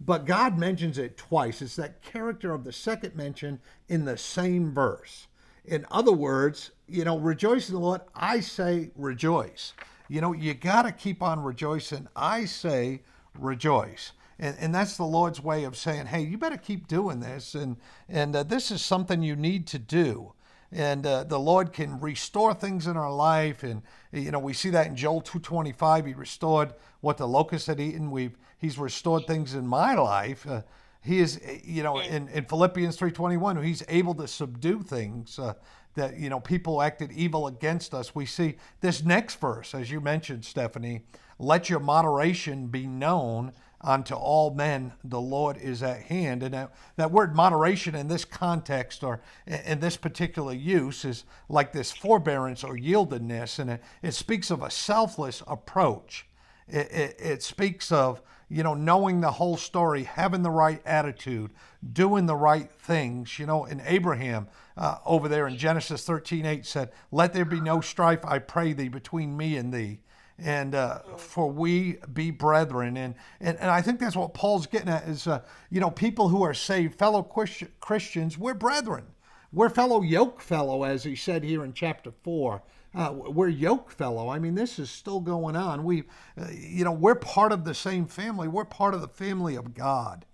But 0.00 0.26
God 0.26 0.56
mentions 0.56 0.98
it 0.98 1.16
twice. 1.16 1.60
It's 1.60 1.76
that 1.76 2.02
character 2.02 2.52
of 2.52 2.64
the 2.64 2.72
second 2.72 3.16
mention 3.16 3.60
in 3.88 4.04
the 4.04 4.16
same 4.16 4.72
verse. 4.72 5.26
In 5.64 5.84
other 5.90 6.12
words, 6.12 6.70
you 6.86 7.04
know, 7.04 7.18
rejoice 7.18 7.68
in 7.68 7.74
the 7.74 7.80
Lord, 7.80 8.00
I 8.14 8.40
say 8.40 8.90
rejoice. 8.96 9.74
You 10.08 10.20
know, 10.20 10.32
you 10.32 10.54
got 10.54 10.82
to 10.82 10.92
keep 10.92 11.22
on 11.22 11.42
rejoicing. 11.42 12.08
I 12.16 12.44
say 12.44 13.02
rejoice. 13.38 14.12
And, 14.38 14.56
and 14.60 14.74
that's 14.74 14.96
the 14.96 15.04
Lord's 15.04 15.42
way 15.42 15.64
of 15.64 15.76
saying, 15.76 16.06
hey, 16.06 16.22
you 16.22 16.38
better 16.38 16.56
keep 16.56 16.86
doing 16.86 17.20
this. 17.20 17.54
And, 17.54 17.76
and 18.08 18.34
uh, 18.34 18.44
this 18.44 18.70
is 18.70 18.80
something 18.80 19.22
you 19.22 19.36
need 19.36 19.66
to 19.68 19.78
do 19.78 20.32
and 20.70 21.06
uh, 21.06 21.24
the 21.24 21.40
Lord 21.40 21.72
can 21.72 21.98
restore 22.00 22.52
things 22.54 22.86
in 22.86 22.96
our 22.96 23.12
life. 23.12 23.62
And 23.62 23.82
you 24.12 24.30
know, 24.30 24.38
we 24.38 24.52
see 24.52 24.70
that 24.70 24.86
in 24.86 24.96
Joel 24.96 25.22
2:25. 25.22 26.06
He 26.06 26.14
restored 26.14 26.74
what 27.00 27.16
the 27.16 27.28
locusts 27.28 27.68
had 27.68 27.80
eaten. 27.80 28.10
We've 28.10 28.36
He's 28.58 28.78
restored 28.78 29.26
things 29.26 29.54
in 29.54 29.66
my 29.66 29.94
life. 29.94 30.46
Uh, 30.46 30.62
he 31.00 31.20
is, 31.20 31.40
you 31.64 31.82
know, 31.82 32.00
in, 32.00 32.28
in 32.28 32.44
Philippians 32.44 32.98
3:21, 32.98 33.64
He's 33.64 33.82
able 33.88 34.14
to 34.16 34.28
subdue 34.28 34.82
things. 34.82 35.38
Uh, 35.38 35.54
that 35.94 36.16
you 36.16 36.30
know 36.30 36.38
people 36.38 36.80
acted 36.80 37.10
evil 37.12 37.48
against 37.48 37.92
us. 37.92 38.14
We 38.14 38.24
see 38.24 38.56
this 38.80 39.02
next 39.02 39.40
verse, 39.40 39.74
as 39.74 39.90
you 39.90 40.00
mentioned, 40.00 40.44
Stephanie. 40.44 41.02
Let 41.40 41.68
your 41.68 41.80
moderation 41.80 42.68
be 42.68 42.86
known 42.86 43.52
unto 43.80 44.14
all 44.14 44.50
men 44.50 44.92
the 45.04 45.20
Lord 45.20 45.56
is 45.56 45.82
at 45.82 46.02
hand. 46.02 46.42
And 46.42 46.54
that, 46.54 46.72
that 46.96 47.12
word 47.12 47.36
moderation 47.36 47.94
in 47.94 48.08
this 48.08 48.24
context 48.24 49.04
or 49.04 49.20
in 49.46 49.78
this 49.80 49.96
particular 49.96 50.52
use 50.52 51.04
is 51.04 51.24
like 51.48 51.72
this 51.72 51.92
forbearance 51.92 52.64
or 52.64 52.76
yieldedness. 52.76 53.58
And 53.58 53.70
it, 53.70 53.82
it 54.02 54.14
speaks 54.14 54.50
of 54.50 54.62
a 54.62 54.70
selfless 54.70 55.42
approach. 55.46 56.26
It, 56.66 56.90
it, 56.90 57.16
it 57.18 57.42
speaks 57.42 57.92
of, 57.92 58.20
you 58.48 58.62
know, 58.62 58.74
knowing 58.74 59.20
the 59.20 59.30
whole 59.32 59.56
story, 59.56 60.04
having 60.04 60.42
the 60.42 60.50
right 60.50 60.80
attitude, 60.86 61.50
doing 61.92 62.26
the 62.26 62.36
right 62.36 62.70
things. 62.70 63.38
You 63.38 63.46
know, 63.46 63.64
in 63.64 63.80
Abraham 63.84 64.48
uh, 64.76 64.98
over 65.04 65.28
there 65.28 65.46
in 65.46 65.56
Genesis 65.56 66.04
13 66.04 66.46
8 66.46 66.66
said, 66.66 66.90
Let 67.12 67.32
there 67.32 67.44
be 67.44 67.60
no 67.60 67.80
strife, 67.80 68.24
I 68.24 68.38
pray 68.38 68.72
thee, 68.72 68.88
between 68.88 69.36
me 69.36 69.56
and 69.56 69.72
thee 69.72 70.00
and 70.38 70.74
uh, 70.74 71.00
for 71.16 71.50
we 71.50 71.98
be 72.12 72.30
brethren. 72.30 72.96
And, 72.96 73.14
and, 73.40 73.58
and 73.58 73.70
I 73.70 73.82
think 73.82 73.98
that's 73.98 74.16
what 74.16 74.34
Paul's 74.34 74.66
getting 74.66 74.88
at 74.88 75.04
is, 75.08 75.26
uh, 75.26 75.42
you 75.70 75.80
know, 75.80 75.90
people 75.90 76.28
who 76.28 76.42
are 76.42 76.54
saved, 76.54 76.94
fellow 76.94 77.22
Christians, 77.22 78.38
we're 78.38 78.54
brethren. 78.54 79.04
We're 79.52 79.70
fellow 79.70 80.02
yoke 80.02 80.40
fellow, 80.40 80.84
as 80.84 81.04
he 81.04 81.16
said 81.16 81.42
here 81.42 81.64
in 81.64 81.72
chapter 81.72 82.12
4. 82.22 82.62
Uh, 82.98 83.12
we're 83.12 83.48
yoke 83.48 83.92
fellow. 83.92 84.28
I 84.28 84.38
mean, 84.38 84.56
this 84.56 84.78
is 84.78 84.90
still 84.90 85.20
going 85.20 85.54
on. 85.54 85.84
We, 85.84 86.02
uh, 86.36 86.48
you 86.50 86.84
know, 86.84 86.92
we're 86.92 87.14
part 87.14 87.52
of 87.52 87.64
the 87.64 87.74
same 87.74 88.06
family. 88.06 88.48
We're 88.48 88.64
part 88.64 88.92
of 88.92 89.00
the 89.00 89.08
family 89.08 89.54
of 89.54 89.72
God. 89.72 90.24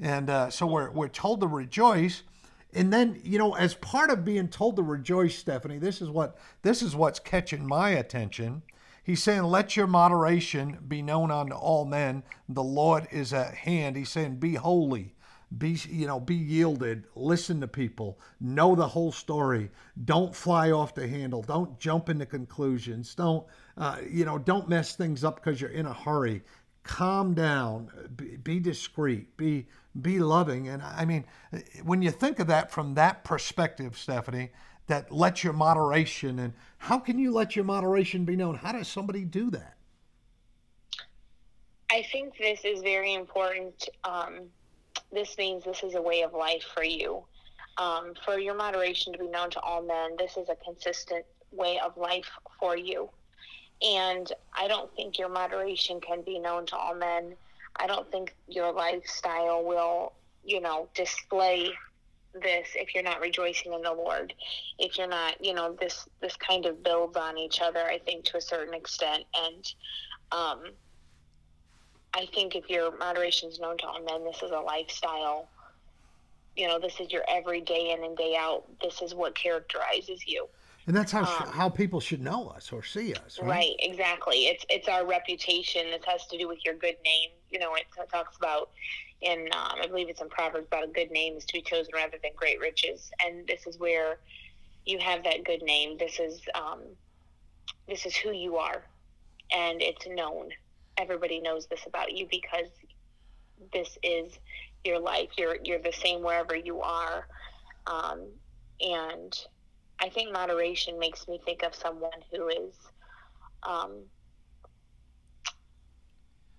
And 0.00 0.30
uh, 0.30 0.50
so 0.50 0.66
we're, 0.66 0.90
we're 0.90 1.08
told 1.08 1.42
to 1.42 1.46
rejoice. 1.46 2.22
And 2.72 2.92
then, 2.92 3.20
you 3.22 3.38
know, 3.38 3.52
as 3.54 3.74
part 3.74 4.10
of 4.10 4.24
being 4.24 4.48
told 4.48 4.76
to 4.76 4.82
rejoice, 4.82 5.36
Stephanie, 5.36 5.78
this 5.78 6.00
is 6.00 6.08
what 6.08 6.36
this 6.62 6.82
is 6.82 6.96
what's 6.96 7.20
catching 7.20 7.66
my 7.66 7.90
attention 7.90 8.62
He's 9.04 9.22
saying, 9.22 9.42
Let 9.42 9.76
your 9.76 9.86
moderation 9.86 10.78
be 10.88 11.02
known 11.02 11.30
unto 11.30 11.54
all 11.54 11.84
men. 11.84 12.22
The 12.48 12.62
Lord 12.62 13.06
is 13.12 13.34
at 13.34 13.54
hand. 13.54 13.96
He's 13.96 14.08
saying, 14.08 14.36
Be 14.36 14.54
holy. 14.54 15.14
Be 15.58 15.78
you 15.88 16.06
know, 16.06 16.18
be 16.18 16.34
yielded, 16.34 17.04
listen 17.14 17.60
to 17.60 17.68
people, 17.68 18.18
know 18.40 18.74
the 18.74 18.88
whole 18.88 19.12
story. 19.12 19.70
Don't 20.04 20.34
fly 20.34 20.70
off 20.70 20.94
the 20.94 21.06
handle. 21.06 21.42
Don't 21.42 21.78
jump 21.78 22.08
into 22.08 22.26
conclusions. 22.26 23.14
Don't 23.14 23.46
uh, 23.76 23.98
you 24.08 24.24
know, 24.24 24.38
don't 24.38 24.68
mess 24.68 24.96
things 24.96 25.24
up 25.24 25.36
because 25.36 25.60
you're 25.60 25.70
in 25.70 25.86
a 25.86 25.92
hurry. 25.92 26.42
Calm 26.82 27.34
down, 27.34 27.90
be, 28.16 28.36
be 28.36 28.60
discreet, 28.60 29.36
be 29.36 29.66
be 30.00 30.18
loving. 30.18 30.68
And 30.68 30.82
I 30.82 31.04
mean, 31.04 31.24
when 31.82 32.02
you 32.02 32.10
think 32.10 32.38
of 32.38 32.46
that 32.48 32.70
from 32.70 32.94
that 32.94 33.24
perspective, 33.24 33.96
Stephanie, 33.96 34.50
that 34.86 35.10
let 35.10 35.42
your 35.42 35.52
moderation 35.52 36.38
and 36.38 36.52
how 36.78 36.98
can 36.98 37.18
you 37.18 37.32
let 37.32 37.56
your 37.56 37.64
moderation 37.64 38.24
be 38.24 38.36
known? 38.36 38.56
How 38.56 38.72
does 38.72 38.88
somebody 38.88 39.24
do 39.24 39.50
that? 39.50 39.76
I 41.90 42.02
think 42.10 42.36
this 42.36 42.64
is 42.64 42.82
very 42.82 43.14
important. 43.14 43.88
Um, 44.02 44.40
this 45.12 45.36
means 45.38 45.64
this 45.64 45.82
is 45.82 45.94
a 45.94 46.02
way 46.02 46.22
of 46.22 46.32
life 46.32 46.64
for 46.74 46.84
you. 46.84 47.24
Um, 47.76 48.14
for 48.24 48.38
your 48.38 48.54
moderation 48.54 49.12
to 49.12 49.18
be 49.18 49.28
known 49.28 49.50
to 49.50 49.60
all 49.60 49.82
men, 49.82 50.12
this 50.18 50.36
is 50.36 50.48
a 50.48 50.56
consistent 50.64 51.24
way 51.50 51.80
of 51.84 51.96
life 51.96 52.30
for 52.60 52.76
you. 52.76 53.10
And 53.82 54.30
I 54.56 54.68
don't 54.68 54.94
think 54.94 55.18
your 55.18 55.28
moderation 55.28 56.00
can 56.00 56.22
be 56.22 56.38
known 56.38 56.66
to 56.66 56.76
all 56.76 56.94
men. 56.94 57.34
I 57.76 57.86
don't 57.86 58.10
think 58.10 58.34
your 58.46 58.72
lifestyle 58.72 59.64
will, 59.64 60.12
you 60.44 60.60
know, 60.60 60.88
display 60.94 61.70
this 62.34 62.68
if 62.74 62.94
you're 62.94 63.04
not 63.04 63.20
rejoicing 63.20 63.72
in 63.72 63.82
the 63.82 63.92
Lord. 63.92 64.34
If 64.78 64.98
you're 64.98 65.08
not, 65.08 65.44
you 65.44 65.54
know, 65.54 65.76
this 65.80 66.08
this 66.20 66.36
kind 66.36 66.66
of 66.66 66.82
builds 66.82 67.16
on 67.16 67.36
each 67.38 67.60
other, 67.60 67.80
I 67.80 67.98
think, 67.98 68.24
to 68.26 68.36
a 68.36 68.40
certain 68.40 68.74
extent. 68.74 69.24
And 69.36 69.74
um, 70.32 70.62
I 72.14 72.26
think 72.32 72.54
if 72.54 72.70
your 72.70 72.96
moderation 72.96 73.48
is 73.48 73.58
known 73.58 73.76
to 73.78 73.86
all 73.86 74.02
men, 74.02 74.24
this 74.24 74.42
is 74.42 74.50
a 74.50 74.60
lifestyle. 74.60 75.48
You 76.56 76.68
know, 76.68 76.78
this 76.78 77.00
is 77.00 77.10
your 77.10 77.24
everyday 77.28 77.90
in 77.90 78.04
and 78.04 78.16
day 78.16 78.36
out. 78.38 78.64
This 78.80 79.02
is 79.02 79.14
what 79.14 79.34
characterizes 79.34 80.22
you. 80.26 80.46
And 80.86 80.94
that's 80.94 81.10
how 81.10 81.22
um, 81.22 81.48
how 81.50 81.68
people 81.68 81.98
should 81.98 82.20
know 82.20 82.48
us 82.48 82.70
or 82.70 82.82
see 82.82 83.14
us, 83.14 83.38
right? 83.40 83.48
Right, 83.48 83.74
exactly. 83.78 84.46
It's 84.46 84.64
it's 84.68 84.86
our 84.86 85.06
reputation. 85.06 85.86
This 85.90 86.04
has 86.06 86.26
to 86.26 86.38
do 86.38 86.46
with 86.46 86.64
your 86.64 86.74
good 86.74 86.96
name. 87.04 87.30
You 87.50 87.58
know, 87.58 87.74
it 87.74 87.86
talks 88.12 88.36
about 88.36 88.70
in 89.22 89.48
um, 89.52 89.78
I 89.82 89.86
believe 89.86 90.08
it's 90.08 90.20
in 90.20 90.28
Proverbs 90.28 90.66
about 90.66 90.84
a 90.84 90.88
good 90.88 91.10
name 91.10 91.36
is 91.36 91.44
to 91.46 91.54
be 91.54 91.62
chosen 91.62 91.90
rather 91.94 92.18
than 92.22 92.32
great 92.36 92.60
riches, 92.60 93.10
and 93.24 93.46
this 93.46 93.66
is 93.66 93.78
where 93.78 94.18
you 94.84 94.98
have 94.98 95.24
that 95.24 95.44
good 95.44 95.62
name. 95.62 95.96
This 95.96 96.20
is 96.20 96.42
um, 96.54 96.82
this 97.88 98.04
is 98.04 98.14
who 98.14 98.32
you 98.32 98.56
are, 98.56 98.82
and 99.52 99.80
it's 99.80 100.06
known. 100.06 100.50
Everybody 100.98 101.40
knows 101.40 101.66
this 101.66 101.86
about 101.86 102.12
you 102.12 102.26
because 102.30 102.70
this 103.72 103.98
is 104.02 104.32
your 104.84 105.00
life. 105.00 105.30
You're 105.38 105.56
you're 105.62 105.82
the 105.82 105.92
same 105.92 106.22
wherever 106.22 106.54
you 106.54 106.80
are, 106.82 107.26
um, 107.86 108.28
and 108.80 109.32
I 110.00 110.08
think 110.08 110.32
moderation 110.32 110.98
makes 110.98 111.26
me 111.28 111.40
think 111.44 111.62
of 111.62 111.74
someone 111.74 112.10
who 112.32 112.48
is 112.48 112.74
um, 113.62 114.04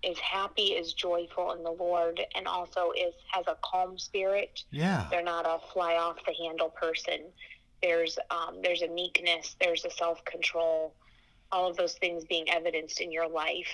is 0.02 0.18
happy, 0.18 0.68
is 0.68 0.92
joyful 0.94 1.52
in 1.52 1.62
the 1.62 1.70
Lord, 1.70 2.20
and 2.36 2.46
also 2.46 2.92
is 2.96 3.14
has 3.32 3.44
a 3.48 3.56
calm 3.64 3.98
spirit. 3.98 4.60
Yeah, 4.70 5.06
they're 5.10 5.22
not 5.22 5.46
a 5.46 5.58
fly 5.72 5.94
off 5.94 6.16
the 6.26 6.34
handle 6.34 6.70
person. 6.70 7.32
There's 7.82 8.18
um, 8.30 8.60
there's 8.62 8.82
a 8.82 8.88
meekness, 8.88 9.56
there's 9.60 9.84
a 9.84 9.90
self 9.90 10.24
control, 10.24 10.94
all 11.52 11.70
of 11.70 11.76
those 11.76 11.94
things 11.94 12.24
being 12.24 12.48
evidenced 12.50 13.00
in 13.00 13.12
your 13.12 13.28
life. 13.28 13.72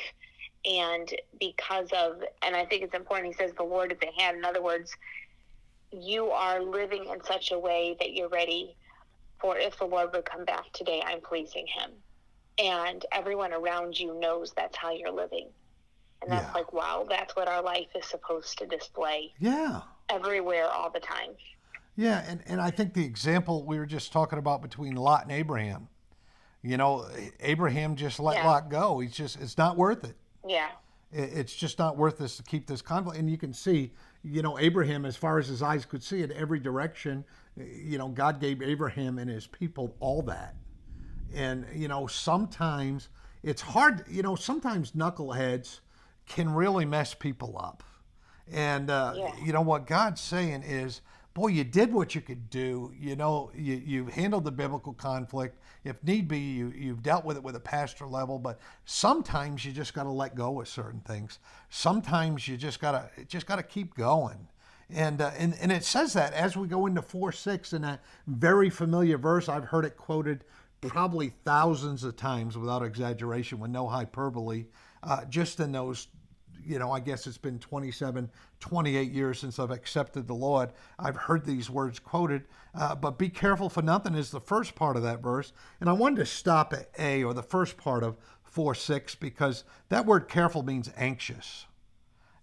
And 0.64 1.12
because 1.40 1.88
of, 1.92 2.22
and 2.44 2.54
I 2.54 2.64
think 2.64 2.82
it's 2.82 2.94
important, 2.94 3.28
he 3.28 3.32
says 3.32 3.52
the 3.56 3.64
Lord 3.64 3.90
at 3.90 4.00
the 4.00 4.10
hand. 4.16 4.36
In 4.36 4.44
other 4.44 4.62
words, 4.62 4.94
you 5.90 6.30
are 6.30 6.62
living 6.62 7.06
in 7.06 7.22
such 7.24 7.50
a 7.50 7.58
way 7.58 7.96
that 7.98 8.14
you're 8.14 8.28
ready 8.28 8.76
for 9.40 9.58
if 9.58 9.76
the 9.78 9.84
Lord 9.84 10.10
would 10.12 10.24
come 10.24 10.44
back 10.44 10.72
today, 10.72 11.02
I'm 11.04 11.20
pleasing 11.20 11.66
him. 11.66 11.90
And 12.58 13.04
everyone 13.12 13.52
around 13.52 13.98
you 13.98 14.18
knows 14.18 14.52
that's 14.52 14.76
how 14.76 14.92
you're 14.92 15.10
living. 15.10 15.48
And 16.22 16.30
that's 16.30 16.46
yeah. 16.46 16.52
like, 16.52 16.72
wow, 16.72 17.04
that's 17.08 17.34
what 17.34 17.48
our 17.48 17.60
life 17.60 17.88
is 17.96 18.06
supposed 18.06 18.58
to 18.58 18.66
display. 18.66 19.32
Yeah. 19.40 19.80
Everywhere, 20.08 20.66
all 20.66 20.90
the 20.90 21.00
time. 21.00 21.30
Yeah, 21.96 22.24
and, 22.26 22.40
and 22.46 22.60
I 22.60 22.70
think 22.70 22.94
the 22.94 23.04
example 23.04 23.64
we 23.64 23.78
were 23.78 23.86
just 23.86 24.12
talking 24.12 24.38
about 24.38 24.62
between 24.62 24.94
Lot 24.94 25.24
and 25.24 25.32
Abraham, 25.32 25.88
you 26.62 26.76
know, 26.76 27.08
Abraham 27.40 27.96
just 27.96 28.20
let 28.20 28.36
yeah. 28.36 28.46
Lot 28.46 28.70
go. 28.70 29.00
He's 29.00 29.12
just, 29.12 29.40
it's 29.40 29.58
not 29.58 29.76
worth 29.76 30.04
it. 30.04 30.16
Yeah. 30.46 30.68
It's 31.14 31.54
just 31.54 31.78
not 31.78 31.98
worth 31.98 32.18
this 32.18 32.38
to 32.38 32.42
keep 32.42 32.66
this 32.66 32.80
conflict. 32.80 33.18
And 33.18 33.28
you 33.28 33.36
can 33.36 33.52
see, 33.52 33.92
you 34.24 34.40
know, 34.40 34.58
Abraham, 34.58 35.04
as 35.04 35.14
far 35.14 35.38
as 35.38 35.46
his 35.46 35.62
eyes 35.62 35.84
could 35.84 36.02
see, 36.02 36.22
in 36.22 36.32
every 36.32 36.58
direction, 36.58 37.24
you 37.56 37.98
know, 37.98 38.08
God 38.08 38.40
gave 38.40 38.62
Abraham 38.62 39.18
and 39.18 39.30
his 39.30 39.46
people 39.46 39.94
all 40.00 40.22
that. 40.22 40.54
And, 41.34 41.66
you 41.74 41.88
know, 41.88 42.06
sometimes 42.06 43.10
it's 43.42 43.60
hard, 43.60 44.04
you 44.08 44.22
know, 44.22 44.36
sometimes 44.36 44.92
knuckleheads 44.92 45.80
can 46.26 46.54
really 46.54 46.86
mess 46.86 47.12
people 47.12 47.58
up. 47.62 47.82
And, 48.50 48.90
uh, 48.90 49.14
yeah. 49.16 49.32
you 49.44 49.52
know, 49.52 49.60
what 49.60 49.86
God's 49.86 50.20
saying 50.20 50.62
is, 50.62 51.02
boy, 51.34 51.48
you 51.48 51.64
did 51.64 51.92
what 51.92 52.14
you 52.14 52.20
could 52.20 52.50
do. 52.50 52.92
You 52.98 53.16
know, 53.16 53.50
you, 53.54 53.74
you 53.84 54.06
handled 54.06 54.44
the 54.44 54.52
biblical 54.52 54.92
conflict. 54.92 55.58
If 55.84 56.02
need 56.04 56.28
be, 56.28 56.38
you, 56.38 56.72
you've 56.76 57.02
dealt 57.02 57.24
with 57.24 57.36
it 57.36 57.42
with 57.42 57.56
a 57.56 57.60
pastor 57.60 58.06
level, 58.06 58.38
but 58.38 58.60
sometimes 58.84 59.64
you 59.64 59.72
just 59.72 59.94
got 59.94 60.04
to 60.04 60.10
let 60.10 60.34
go 60.34 60.60
of 60.60 60.68
certain 60.68 61.00
things. 61.00 61.38
Sometimes 61.70 62.46
you 62.46 62.56
just 62.56 62.80
got 62.80 62.92
to, 62.92 63.24
just 63.24 63.46
got 63.46 63.56
to 63.56 63.62
keep 63.62 63.94
going. 63.94 64.48
And, 64.90 65.20
uh, 65.20 65.30
and, 65.38 65.54
and 65.60 65.72
it 65.72 65.84
says 65.84 66.12
that 66.12 66.34
as 66.34 66.56
we 66.56 66.68
go 66.68 66.86
into 66.86 67.00
4 67.00 67.32
6 67.32 67.72
in 67.72 67.84
a 67.84 67.98
very 68.26 68.70
familiar 68.70 69.16
verse. 69.18 69.48
I've 69.48 69.64
heard 69.64 69.84
it 69.84 69.96
quoted 69.96 70.44
probably 70.82 71.32
thousands 71.44 72.04
of 72.04 72.16
times 72.16 72.58
without 72.58 72.82
exaggeration, 72.82 73.58
with 73.60 73.70
no 73.70 73.86
hyperbole, 73.86 74.66
uh, 75.02 75.24
just 75.26 75.60
in 75.60 75.72
those, 75.72 76.08
you 76.64 76.78
know, 76.78 76.92
I 76.92 77.00
guess 77.00 77.26
it's 77.26 77.38
been 77.38 77.58
27, 77.58 78.30
28 78.60 79.12
years 79.12 79.38
since 79.38 79.58
I've 79.58 79.70
accepted 79.70 80.26
the 80.26 80.34
Lord. 80.34 80.70
I've 80.98 81.16
heard 81.16 81.44
these 81.44 81.70
words 81.70 81.98
quoted, 81.98 82.44
uh, 82.74 82.94
but 82.94 83.18
be 83.18 83.28
careful 83.28 83.68
for 83.68 83.82
nothing 83.82 84.14
is 84.14 84.30
the 84.30 84.40
first 84.40 84.74
part 84.74 84.96
of 84.96 85.02
that 85.02 85.22
verse. 85.22 85.52
And 85.80 85.88
I 85.88 85.92
wanted 85.92 86.16
to 86.16 86.26
stop 86.26 86.72
at 86.72 86.90
A 86.98 87.24
or 87.24 87.34
the 87.34 87.42
first 87.42 87.76
part 87.76 88.02
of 88.02 88.16
4 88.44 88.74
6 88.74 89.14
because 89.16 89.64
that 89.88 90.06
word 90.06 90.28
careful 90.28 90.62
means 90.62 90.90
anxious 90.96 91.66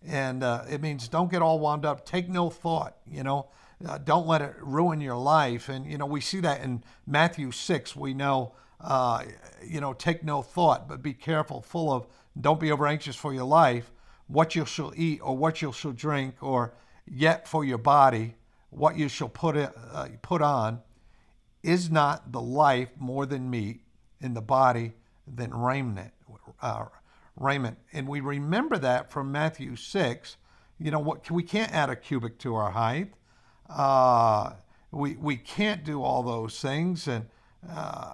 and 0.06 0.44
uh, 0.44 0.64
it 0.70 0.82
means 0.82 1.08
don't 1.08 1.32
get 1.32 1.42
all 1.42 1.60
wound 1.60 1.86
up. 1.86 2.06
Take 2.06 2.30
no 2.30 2.50
thought. 2.50 2.98
You 3.10 3.24
know, 3.24 3.48
uh, 3.86 3.98
don't 3.98 4.28
let 4.28 4.42
it 4.42 4.56
ruin 4.62 5.02
your 5.02 5.18
life. 5.18 5.70
And 5.70 5.86
you 5.86 5.98
know, 5.98 6.06
we 6.06 6.22
see 6.22 6.40
that 6.42 6.62
in 6.62 6.84
Matthew 7.06 7.52
six. 7.52 7.96
We 7.96 8.14
know, 8.14 8.54
uh, 8.80 9.24
you 9.66 9.82
know, 9.82 9.94
take 9.94 10.24
no 10.24 10.42
thought, 10.42 10.88
but 10.88 11.02
be 11.02 11.14
careful. 11.14 11.62
Full 11.62 11.92
of 11.92 12.08
don't 12.40 12.60
be 12.60 12.72
over 12.72 12.88
anxious 12.88 13.16
for 13.16 13.34
your 13.34 13.44
life, 13.44 13.92
what 14.30 14.56
you 14.56 14.66
shall 14.66 14.94
eat 14.96 15.20
or 15.22 15.36
what 15.36 15.62
you 15.62 15.74
shall 15.74 15.92
drink, 15.92 16.36
or 16.42 16.74
yet 17.06 17.48
for 17.48 17.66
your 17.66 17.78
body 17.78 18.36
what 18.70 18.98
you 18.98 19.10
shall 19.10 19.30
put 19.30 19.56
it, 19.56 19.72
uh, 19.92 20.08
put 20.22 20.42
on. 20.42 20.82
Is 21.62 21.92
not 21.92 22.32
the 22.32 22.40
life 22.40 22.90
more 22.98 23.26
than 23.26 23.50
meat, 23.50 23.82
in 24.22 24.34
the 24.34 24.42
body 24.42 24.94
than 25.28 25.54
raiment? 25.54 26.14
Uh, 26.62 26.86
raiment. 27.36 27.78
And 27.92 28.08
we 28.08 28.22
remember 28.22 28.78
that 28.78 29.12
from 29.12 29.32
Matthew 29.32 29.76
6. 29.76 30.38
You 30.80 30.92
know, 30.92 31.00
what 31.00 31.30
we 31.30 31.44
can't 31.44 31.74
add 31.74 31.90
a 31.90 31.96
cubit 31.96 32.40
to 32.40 32.56
our 32.56 32.72
height. 32.72 33.14
Uh, 33.70 34.54
we, 34.92 35.16
we 35.16 35.36
can't 35.36 35.84
do 35.84 36.02
all 36.02 36.24
those 36.24 36.60
things. 36.60 37.08
And, 37.08 37.26
uh, 37.70 38.14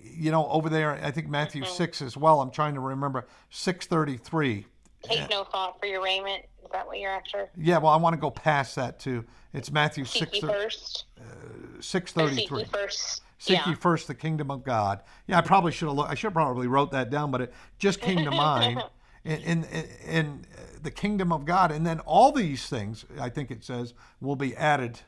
you 0.00 0.30
know, 0.30 0.46
over 0.48 0.68
there, 0.68 0.92
I 1.02 1.10
think 1.10 1.28
Matthew 1.28 1.62
mm-hmm. 1.62 1.74
6 1.74 2.02
as 2.02 2.16
well. 2.16 2.40
I'm 2.40 2.52
trying 2.52 2.74
to 2.74 2.80
remember 2.80 3.26
633. 3.50 4.66
Take 5.02 5.30
no 5.30 5.44
thought 5.44 5.78
for 5.80 5.86
your 5.86 6.02
raiment. 6.02 6.44
Is 6.64 6.70
that 6.72 6.86
what 6.86 6.98
you're 6.98 7.10
after? 7.10 7.48
Yeah, 7.56 7.78
well, 7.78 7.92
I 7.92 7.96
want 7.96 8.14
to 8.14 8.20
go 8.20 8.30
past 8.30 8.76
that 8.76 8.98
too. 8.98 9.24
It's 9.52 9.70
Matthew 9.70 10.04
6 10.04 10.38
first. 10.38 11.04
Uh, 11.18 11.80
633. 11.80 12.60
Seek 12.60 12.68
first 12.70 13.22
Seek 13.42 13.58
yeah. 13.58 13.70
ye 13.70 13.74
first 13.74 14.06
the 14.06 14.14
kingdom 14.14 14.52
of 14.52 14.62
God. 14.62 15.00
Yeah, 15.26 15.38
I 15.38 15.40
probably 15.40 15.72
should 15.72 15.88
have. 15.88 15.96
Looked, 15.96 16.12
I 16.12 16.14
should 16.14 16.32
probably 16.32 16.68
wrote 16.68 16.92
that 16.92 17.10
down, 17.10 17.32
but 17.32 17.40
it 17.40 17.52
just 17.76 18.00
came 18.00 18.24
to 18.24 18.30
mind. 18.30 18.80
In, 19.24 19.40
in, 19.42 19.64
in 20.04 20.46
the 20.82 20.90
kingdom 20.90 21.32
of 21.32 21.44
God, 21.44 21.70
and 21.70 21.86
then 21.86 22.00
all 22.00 22.32
these 22.32 22.66
things, 22.66 23.04
I 23.20 23.28
think 23.28 23.52
it 23.52 23.62
says, 23.62 23.94
will 24.20 24.34
be 24.34 24.56
added 24.56 24.98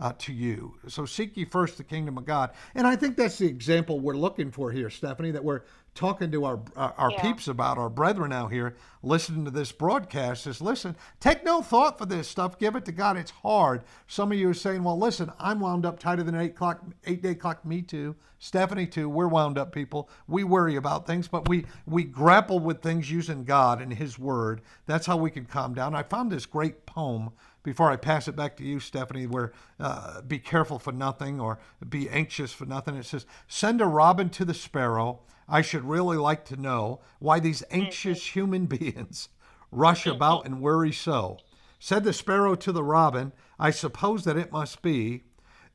uh, 0.00 0.12
to 0.18 0.32
you. 0.32 0.74
So 0.88 1.04
seek 1.04 1.36
ye 1.36 1.44
first 1.44 1.76
the 1.76 1.84
kingdom 1.84 2.18
of 2.18 2.24
God. 2.24 2.50
And 2.74 2.86
I 2.86 2.96
think 2.96 3.16
that's 3.16 3.38
the 3.38 3.46
example 3.46 4.00
we're 4.00 4.16
looking 4.16 4.50
for 4.50 4.72
here, 4.72 4.90
Stephanie, 4.90 5.30
that 5.30 5.44
we're 5.44 5.62
talking 5.94 6.30
to 6.30 6.44
our 6.44 6.60
uh, 6.76 6.92
our 6.96 7.10
yeah. 7.10 7.22
peeps 7.22 7.48
about, 7.48 7.76
our 7.76 7.90
brethren 7.90 8.32
out 8.32 8.52
here 8.52 8.76
listening 9.02 9.44
to 9.44 9.50
this 9.50 9.72
broadcast 9.72 10.46
is 10.46 10.60
listen, 10.60 10.96
take 11.18 11.44
no 11.44 11.62
thought 11.62 11.98
for 11.98 12.06
this 12.06 12.28
stuff. 12.28 12.58
Give 12.58 12.76
it 12.76 12.84
to 12.86 12.92
God. 12.92 13.16
It's 13.16 13.30
hard. 13.30 13.82
Some 14.06 14.32
of 14.32 14.38
you 14.38 14.48
are 14.48 14.54
saying, 14.54 14.82
well, 14.82 14.98
listen, 14.98 15.30
I'm 15.38 15.60
wound 15.60 15.84
up 15.84 15.98
tighter 15.98 16.22
than 16.22 16.34
eight 16.34 16.56
clock, 16.56 16.82
eight 17.06 17.22
day 17.22 17.34
clock. 17.34 17.64
Me 17.64 17.82
too. 17.82 18.16
Stephanie 18.38 18.86
too. 18.86 19.08
We're 19.08 19.28
wound 19.28 19.58
up 19.58 19.72
people. 19.72 20.08
We 20.26 20.44
worry 20.44 20.76
about 20.76 21.06
things, 21.06 21.28
but 21.28 21.48
we 21.48 21.66
we 21.86 22.04
grapple 22.04 22.58
with 22.58 22.80
things 22.80 23.10
using 23.10 23.44
God 23.44 23.82
and 23.82 23.92
His 23.92 24.18
Word. 24.18 24.62
That's 24.86 25.06
how 25.06 25.18
we 25.18 25.30
can 25.30 25.44
calm 25.44 25.74
down. 25.74 25.94
I 25.94 26.02
found 26.04 26.32
this 26.32 26.46
great 26.46 26.86
poem 26.86 27.32
before 27.62 27.90
I 27.90 27.96
pass 27.96 28.28
it 28.28 28.36
back 28.36 28.56
to 28.56 28.64
you, 28.64 28.80
Stephanie, 28.80 29.26
where 29.26 29.52
uh, 29.78 30.22
be 30.22 30.38
careful 30.38 30.78
for 30.78 30.92
nothing 30.92 31.40
or 31.40 31.58
be 31.86 32.08
anxious 32.08 32.52
for 32.52 32.66
nothing. 32.66 32.96
It 32.96 33.06
says, 33.06 33.26
Send 33.48 33.80
a 33.80 33.86
robin 33.86 34.30
to 34.30 34.44
the 34.44 34.54
sparrow. 34.54 35.20
I 35.48 35.62
should 35.62 35.84
really 35.84 36.16
like 36.16 36.44
to 36.46 36.60
know 36.60 37.00
why 37.18 37.40
these 37.40 37.62
anxious 37.70 38.34
human 38.34 38.66
beings 38.66 39.28
rush 39.70 40.06
about 40.06 40.46
and 40.46 40.60
worry 40.60 40.92
so. 40.92 41.38
Said 41.78 42.04
the 42.04 42.12
sparrow 42.12 42.54
to 42.56 42.72
the 42.72 42.84
robin, 42.84 43.32
I 43.58 43.70
suppose 43.70 44.24
that 44.24 44.36
it 44.36 44.52
must 44.52 44.82
be 44.82 45.24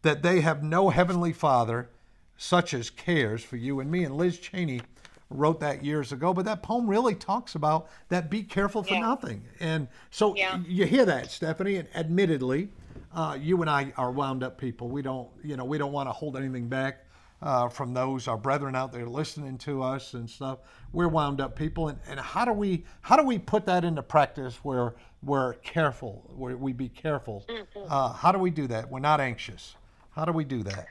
that 0.01 0.21
they 0.21 0.41
have 0.41 0.63
no 0.63 0.89
heavenly 0.89 1.33
father 1.33 1.89
such 2.37 2.73
as 2.73 2.89
cares 2.89 3.43
for 3.43 3.57
you 3.57 3.79
and 3.79 3.89
me. 3.89 4.03
And 4.03 4.15
Liz 4.15 4.37
Cheney 4.37 4.81
wrote 5.29 5.59
that 5.59 5.83
years 5.83 6.11
ago, 6.11 6.33
but 6.33 6.45
that 6.45 6.61
poem 6.61 6.87
really 6.87 7.15
talks 7.15 7.55
about 7.55 7.89
that 8.09 8.29
be 8.29 8.43
careful 8.43 8.83
for 8.83 8.93
yeah. 8.93 8.99
nothing. 8.99 9.43
And 9.59 9.87
so 10.11 10.35
yeah. 10.35 10.59
you 10.67 10.85
hear 10.85 11.05
that, 11.05 11.31
Stephanie, 11.31 11.77
and 11.77 11.87
admittedly, 11.95 12.69
uh, 13.13 13.37
you 13.39 13.61
and 13.61 13.69
I 13.69 13.93
are 13.97 14.11
wound 14.11 14.43
up 14.43 14.57
people. 14.57 14.89
We 14.89 15.01
don't, 15.01 15.29
you 15.43 15.57
know, 15.57 15.65
we 15.65 15.77
don't 15.77 15.91
want 15.91 16.09
to 16.09 16.13
hold 16.13 16.37
anything 16.37 16.67
back. 16.67 17.01
Uh, 17.41 17.67
from 17.67 17.93
those 17.93 18.29
our 18.29 18.37
brethren 18.37 18.75
out 18.75 18.93
there 18.93 19.05
listening 19.05 19.57
to 19.57 19.83
us 19.83 20.13
and 20.13 20.27
stuff, 20.27 20.59
we're 20.93 21.09
wound 21.09 21.41
up 21.41 21.55
people, 21.55 21.89
and, 21.89 21.99
and 22.07 22.19
how 22.19 22.45
do 22.45 22.53
we 22.53 22.85
how 23.01 23.17
do 23.17 23.23
we 23.23 23.37
put 23.37 23.65
that 23.65 23.83
into 23.83 24.01
practice 24.01 24.55
where 24.63 24.95
we're 25.21 25.53
careful, 25.55 26.23
where 26.37 26.55
we 26.55 26.71
be 26.71 26.87
careful? 26.87 27.45
Mm-hmm. 27.49 27.91
Uh, 27.91 28.13
how 28.13 28.31
do 28.31 28.39
we 28.39 28.49
do 28.49 28.67
that? 28.67 28.89
We're 28.89 28.99
not 28.99 29.19
anxious. 29.19 29.75
How 30.11 30.23
do 30.23 30.31
we 30.31 30.45
do 30.45 30.63
that? 30.63 30.87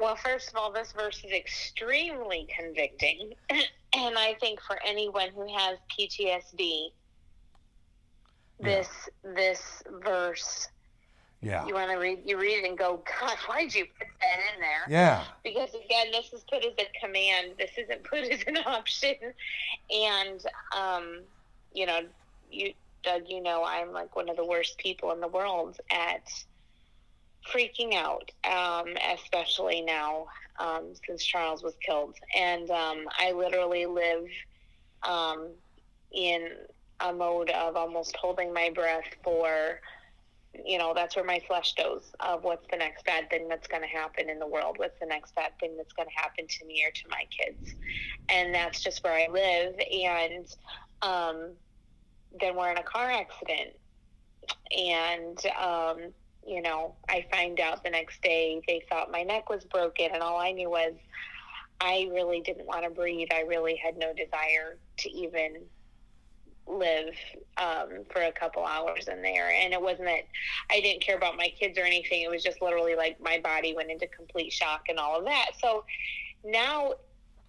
Well, 0.00 0.16
first 0.16 0.48
of 0.48 0.56
all, 0.56 0.72
this 0.72 0.92
verse 0.92 1.22
is 1.24 1.32
extremely 1.32 2.48
convicting. 2.56 3.34
and 3.50 4.18
I 4.18 4.34
think 4.40 4.60
for 4.62 4.78
anyone 4.84 5.28
who 5.34 5.46
has 5.54 5.78
PTSD, 5.96 6.90
this 8.58 8.88
yeah. 9.24 9.32
this 9.34 9.82
verse 10.02 10.68
yeah. 11.42 11.66
You 11.66 11.74
want 11.74 11.90
to 11.90 11.96
read, 11.96 12.18
you 12.26 12.38
read 12.38 12.64
it 12.64 12.68
and 12.68 12.76
go, 12.76 13.02
God, 13.20 13.36
why'd 13.48 13.74
you 13.74 13.86
put 13.98 14.08
that 14.20 14.38
in 14.54 14.60
there? 14.60 14.84
Yeah. 14.88 15.24
Because 15.42 15.70
again, 15.70 16.08
this 16.12 16.32
is 16.34 16.44
put 16.50 16.64
as 16.64 16.74
a 16.78 16.86
command. 17.00 17.52
This 17.58 17.70
isn't 17.78 18.04
put 18.04 18.18
as 18.30 18.40
an 18.46 18.58
option. 18.58 19.14
And, 19.90 20.44
um, 20.76 21.20
you 21.72 21.86
know, 21.86 22.00
you, 22.50 22.74
Doug, 23.02 23.22
you 23.26 23.42
know, 23.42 23.64
I'm 23.64 23.92
like 23.92 24.14
one 24.14 24.28
of 24.28 24.36
the 24.36 24.44
worst 24.44 24.76
people 24.76 25.12
in 25.12 25.20
the 25.20 25.28
world 25.28 25.78
at 25.90 26.28
freaking 27.48 27.94
out, 27.94 28.30
um, 28.44 28.94
especially 29.14 29.80
now 29.82 30.26
um, 30.58 30.92
since 31.06 31.24
Charles 31.24 31.62
was 31.62 31.74
killed. 31.84 32.16
And 32.36 32.70
um, 32.70 33.06
I 33.18 33.32
literally 33.32 33.86
live 33.86 34.24
um, 35.02 35.48
in 36.12 36.48
a 37.00 37.12
mode 37.12 37.50
of 37.50 37.76
almost 37.76 38.14
holding 38.16 38.52
my 38.52 38.70
breath 38.74 39.06
for, 39.24 39.80
you 40.64 40.76
know, 40.76 40.92
that's 40.94 41.16
where 41.16 41.24
my 41.24 41.40
flesh 41.46 41.74
goes 41.74 42.12
of 42.20 42.44
what's 42.44 42.66
the 42.70 42.76
next 42.76 43.04
bad 43.06 43.30
thing 43.30 43.48
that's 43.48 43.66
going 43.68 43.82
to 43.82 43.88
happen 43.88 44.28
in 44.28 44.38
the 44.38 44.46
world, 44.46 44.76
what's 44.78 44.98
the 45.00 45.06
next 45.06 45.34
bad 45.34 45.52
thing 45.60 45.76
that's 45.76 45.92
going 45.94 46.08
to 46.08 46.22
happen 46.22 46.46
to 46.46 46.66
me 46.66 46.84
or 46.86 46.90
to 46.90 47.08
my 47.08 47.24
kids. 47.30 47.74
And 48.28 48.54
that's 48.54 48.82
just 48.82 49.02
where 49.02 49.14
I 49.14 49.28
live. 49.32 49.74
And 49.90 50.46
um, 51.00 51.52
then 52.38 52.54
we're 52.54 52.70
in 52.70 52.78
a 52.78 52.82
car 52.82 53.10
accident. 53.10 53.70
And 54.76 55.38
um, 55.58 56.12
you 56.46 56.62
know, 56.62 56.94
I 57.08 57.26
find 57.30 57.60
out 57.60 57.84
the 57.84 57.90
next 57.90 58.22
day 58.22 58.60
they 58.66 58.82
thought 58.88 59.10
my 59.10 59.22
neck 59.22 59.50
was 59.50 59.64
broken, 59.64 60.10
and 60.12 60.22
all 60.22 60.38
I 60.38 60.52
knew 60.52 60.70
was 60.70 60.94
I 61.80 62.08
really 62.12 62.40
didn't 62.40 62.66
want 62.66 62.84
to 62.84 62.90
breathe. 62.90 63.28
I 63.32 63.42
really 63.42 63.76
had 63.76 63.96
no 63.96 64.12
desire 64.12 64.78
to 64.98 65.10
even 65.10 65.62
live 66.66 67.14
um, 67.56 68.04
for 68.10 68.22
a 68.22 68.32
couple 68.32 68.64
hours 68.64 69.08
in 69.08 69.22
there. 69.22 69.50
And 69.50 69.72
it 69.72 69.80
wasn't 69.80 70.06
that 70.06 70.22
I 70.70 70.80
didn't 70.80 71.02
care 71.02 71.16
about 71.16 71.36
my 71.36 71.48
kids 71.58 71.78
or 71.78 71.82
anything. 71.82 72.22
It 72.22 72.30
was 72.30 72.42
just 72.42 72.62
literally 72.62 72.94
like 72.94 73.20
my 73.20 73.40
body 73.40 73.74
went 73.74 73.90
into 73.90 74.06
complete 74.06 74.52
shock 74.52 74.82
and 74.88 74.98
all 74.98 75.18
of 75.18 75.24
that. 75.24 75.52
So 75.60 75.84
now 76.44 76.92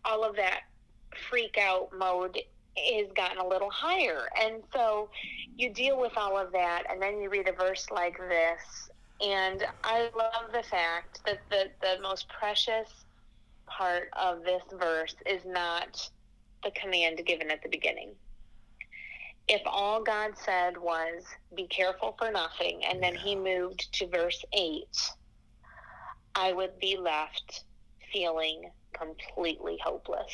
all 0.05 0.23
of 0.23 0.35
that 0.37 0.61
freak 1.29 1.57
out 1.57 1.89
mode 1.97 2.39
has 2.77 3.07
gotten 3.15 3.37
a 3.37 3.47
little 3.47 3.69
higher. 3.69 4.27
And 4.41 4.63
so 4.73 5.09
you 5.55 5.73
deal 5.73 5.99
with 5.99 6.13
all 6.17 6.37
of 6.37 6.51
that, 6.53 6.83
and 6.89 7.01
then 7.01 7.21
you 7.21 7.29
read 7.29 7.47
a 7.47 7.53
verse 7.53 7.87
like 7.91 8.17
this. 8.17 8.89
And 9.21 9.63
I 9.83 10.09
love 10.17 10.51
the 10.51 10.63
fact 10.63 11.21
that 11.25 11.41
the, 11.49 11.69
the 11.81 12.01
most 12.01 12.27
precious 12.29 12.89
part 13.67 14.09
of 14.19 14.43
this 14.43 14.63
verse 14.79 15.15
is 15.25 15.41
not 15.45 16.09
the 16.63 16.71
command 16.71 17.21
given 17.25 17.51
at 17.51 17.61
the 17.61 17.69
beginning. 17.69 18.11
If 19.47 19.61
all 19.65 20.01
God 20.01 20.31
said 20.37 20.77
was, 20.77 21.23
be 21.55 21.67
careful 21.67 22.15
for 22.17 22.31
nothing, 22.31 22.83
and 22.85 23.01
then 23.01 23.15
he 23.15 23.35
moved 23.35 23.91
to 23.93 24.07
verse 24.07 24.43
8, 24.53 24.85
I 26.35 26.53
would 26.53 26.79
be 26.79 26.97
left 26.97 27.63
feeling 28.13 28.71
completely 28.93 29.77
hopeless. 29.83 30.31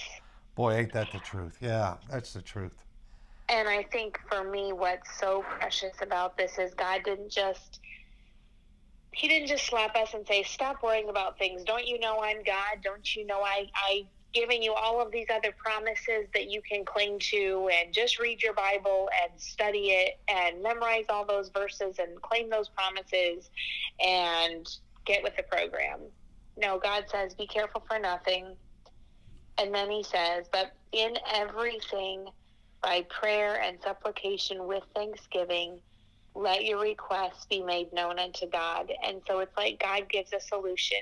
Boy, 0.57 0.73
ain't 0.73 0.93
that 0.93 1.11
the 1.11 1.19
truth? 1.19 1.59
Yeah, 1.61 1.97
that's 2.09 2.33
the 2.33 2.41
truth. 2.41 2.83
And 3.47 3.69
I 3.69 3.83
think 3.83 4.19
for 4.27 4.43
me, 4.43 4.73
what's 4.73 5.19
so 5.19 5.43
precious 5.59 5.93
about 6.01 6.35
this 6.35 6.57
is 6.57 6.73
God 6.73 7.01
didn't 7.05 7.31
just 7.31 7.79
he 9.13 9.27
didn't 9.27 9.47
just 9.47 9.67
slap 9.67 9.95
us 9.95 10.15
and 10.15 10.25
say, 10.27 10.41
"Stop 10.41 10.81
worrying 10.81 11.09
about 11.09 11.37
things. 11.37 11.63
Don't 11.63 11.85
you 11.85 11.99
know 11.99 12.23
I'm 12.23 12.41
God? 12.43 12.81
Don't 12.83 13.15
you 13.15 13.25
know 13.27 13.41
I 13.41 13.67
I 13.75 14.07
giving 14.33 14.63
you 14.63 14.73
all 14.73 14.99
of 14.99 15.11
these 15.11 15.27
other 15.31 15.55
promises 15.63 16.27
that 16.33 16.49
you 16.49 16.63
can 16.63 16.83
cling 16.83 17.19
to 17.19 17.69
and 17.71 17.93
just 17.93 18.17
read 18.17 18.41
your 18.41 18.53
Bible 18.53 19.09
and 19.23 19.39
study 19.39 19.91
it 19.91 20.15
and 20.27 20.61
memorize 20.63 21.05
all 21.09 21.25
those 21.25 21.49
verses 21.49 21.99
and 21.99 22.19
claim 22.23 22.49
those 22.49 22.69
promises 22.69 23.51
and 24.03 24.67
get 25.05 25.21
with 25.21 25.35
the 25.37 25.43
program." 25.43 25.99
No, 26.57 26.79
God 26.79 27.05
says, 27.11 27.35
"Be 27.35 27.45
careful 27.45 27.83
for 27.87 27.99
nothing." 27.99 28.57
And 29.57 29.73
then 29.73 29.89
he 29.89 30.03
says, 30.03 30.45
But 30.51 30.73
in 30.91 31.17
everything, 31.33 32.27
by 32.81 33.05
prayer 33.09 33.59
and 33.61 33.77
supplication 33.81 34.67
with 34.67 34.83
thanksgiving, 34.95 35.79
let 36.35 36.63
your 36.63 36.79
requests 36.79 37.45
be 37.45 37.61
made 37.63 37.91
known 37.91 38.19
unto 38.19 38.47
God. 38.47 38.91
And 39.05 39.21
so 39.27 39.39
it's 39.39 39.55
like 39.57 39.79
God 39.79 40.07
gives 40.09 40.31
a 40.33 40.39
solution. 40.39 40.99